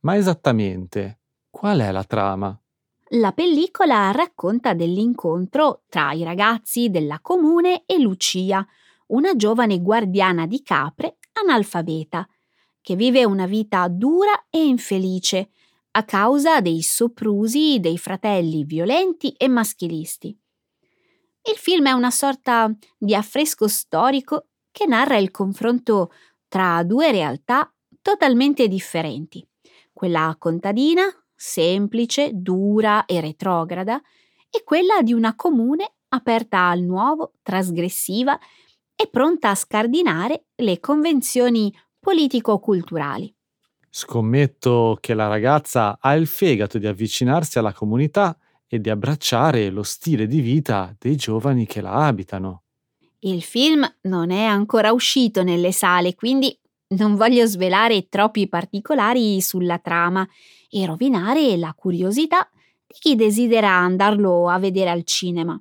ma 0.00 0.16
esattamente 0.16 1.18
qual 1.50 1.80
è 1.80 1.90
la 1.90 2.04
trama? 2.04 2.56
La 3.10 3.30
pellicola 3.30 4.10
racconta 4.10 4.74
dell'incontro 4.74 5.84
tra 5.88 6.10
i 6.12 6.24
ragazzi 6.24 6.90
della 6.90 7.20
comune 7.20 7.84
e 7.86 8.00
Lucia, 8.00 8.66
una 9.08 9.36
giovane 9.36 9.80
guardiana 9.80 10.44
di 10.46 10.60
capre 10.62 11.18
analfabeta, 11.34 12.28
che 12.80 12.96
vive 12.96 13.24
una 13.24 13.46
vita 13.46 13.86
dura 13.86 14.46
e 14.50 14.64
infelice 14.64 15.50
a 15.92 16.02
causa 16.04 16.60
dei 16.60 16.82
soprusi 16.82 17.78
dei 17.78 17.96
fratelli 17.96 18.64
violenti 18.64 19.30
e 19.36 19.46
maschilisti. 19.46 20.36
Il 21.48 21.56
film 21.56 21.86
è 21.86 21.92
una 21.92 22.10
sorta 22.10 22.74
di 22.98 23.14
affresco 23.14 23.68
storico 23.68 24.48
che 24.72 24.86
narra 24.86 25.16
il 25.16 25.30
confronto 25.30 26.10
tra 26.48 26.82
due 26.82 27.12
realtà 27.12 27.72
totalmente 28.02 28.66
differenti, 28.66 29.46
quella 29.92 30.34
contadina, 30.38 31.04
semplice, 31.36 32.30
dura 32.32 33.04
e 33.04 33.20
retrograda, 33.20 34.00
e 34.50 34.64
quella 34.64 35.02
di 35.02 35.12
una 35.12 35.36
comune 35.36 35.92
aperta 36.08 36.68
al 36.68 36.80
nuovo, 36.80 37.32
trasgressiva 37.42 38.38
e 38.94 39.08
pronta 39.10 39.50
a 39.50 39.54
scardinare 39.54 40.46
le 40.56 40.80
convenzioni 40.80 41.72
politico-culturali. 42.00 43.34
Scommetto 43.90 44.98
che 45.00 45.14
la 45.14 45.26
ragazza 45.26 45.98
ha 46.00 46.14
il 46.14 46.26
fegato 46.26 46.78
di 46.78 46.86
avvicinarsi 46.86 47.58
alla 47.58 47.72
comunità 47.72 48.36
e 48.66 48.80
di 48.80 48.90
abbracciare 48.90 49.70
lo 49.70 49.82
stile 49.82 50.26
di 50.26 50.40
vita 50.40 50.94
dei 50.98 51.16
giovani 51.16 51.66
che 51.66 51.80
la 51.80 52.06
abitano. 52.06 52.62
Il 53.20 53.42
film 53.42 53.86
non 54.02 54.30
è 54.30 54.44
ancora 54.44 54.92
uscito 54.92 55.42
nelle 55.42 55.72
sale, 55.72 56.14
quindi 56.14 56.56
non 56.88 57.16
voglio 57.16 57.46
svelare 57.46 58.08
troppi 58.08 58.48
particolari 58.48 59.40
sulla 59.40 59.78
trama 59.78 60.26
e 60.68 60.86
rovinare 60.86 61.56
la 61.56 61.74
curiosità 61.74 62.48
di 62.86 62.96
chi 62.98 63.14
desidera 63.16 63.70
andarlo 63.70 64.48
a 64.48 64.58
vedere 64.58 64.90
al 64.90 65.04
cinema. 65.04 65.60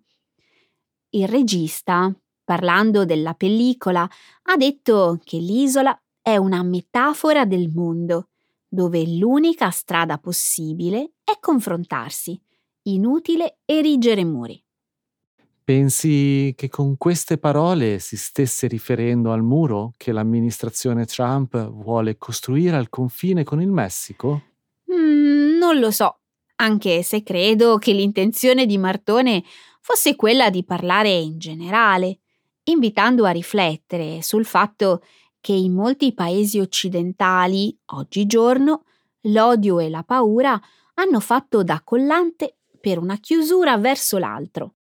Il 1.09 1.27
regista, 1.27 2.13
parlando 2.43 3.05
della 3.05 3.33
pellicola, 3.33 4.07
ha 4.43 4.57
detto 4.57 5.19
che 5.23 5.38
l'isola 5.38 5.97
è 6.21 6.38
una 6.38 6.61
metafora 6.63 7.45
del 7.45 7.69
mondo, 7.73 8.29
dove 8.67 9.07
l'unica 9.07 9.69
strada 9.69 10.17
possibile 10.17 11.13
è 11.23 11.38
confrontarsi, 11.39 12.39
inutile 12.83 13.59
erigere 13.65 14.25
muri. 14.25 14.64
Pensi 15.65 16.54
che 16.56 16.69
con 16.69 16.95
queste 16.95 17.39
parole 17.39 17.97
si 17.97 18.17
stesse 18.17 18.67
riferendo 18.67 19.32
al 19.32 19.41
muro 19.41 19.93
che 19.97 20.12
l'amministrazione 20.12 21.06
Trump 21.06 21.71
vuole 21.71 22.19
costruire 22.19 22.75
al 22.75 22.89
confine 22.89 23.43
con 23.43 23.60
il 23.60 23.71
Messico? 23.71 24.43
Mm, 24.93 25.58
non 25.58 25.80
lo 25.80 25.89
so, 25.89 26.19
anche 26.58 27.01
se 27.01 27.23
credo 27.23 27.80
che 27.80 27.93
l'intenzione 27.93 28.67
di 28.67 28.78
Martone 28.78 29.43
fosse 29.82 30.15
quella 30.15 30.51
di 30.51 30.63
parlare 30.63 31.10
in 31.10 31.39
generale, 31.39 32.19
invitando 32.65 33.25
a 33.25 33.32
riflettere 33.32 34.21
sul 34.21 34.45
fatto 34.45 35.01
che 35.41 35.54
in 35.54 35.73
molti 35.73 36.13
paesi 36.13 36.60
occidentali, 36.60 37.75
oggigiorno, 37.86 38.84
l'odio 39.21 39.80
e 39.80 39.89
la 39.89 40.04
paura 40.04 40.62
hanno 40.93 41.19
fatto 41.19 41.63
da 41.63 41.82
collante 41.84 42.58
per 42.80 42.99
una 42.99 43.17
chiusura 43.17 43.80
verso 43.80 44.19
l'altro. 44.19 44.75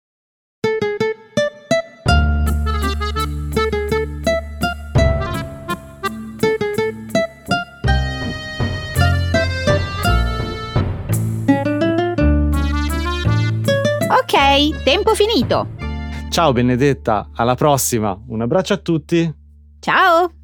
Ok, 14.22 14.84
tempo 14.84 15.16
finito. 15.16 15.68
Ciao 16.30 16.54
Benedetta, 16.54 17.32
alla 17.34 17.56
prossima. 17.56 18.16
Un 18.28 18.42
abbraccio 18.42 18.74
a 18.74 18.78
tutti. 18.78 19.34
Ciao! 19.80 20.41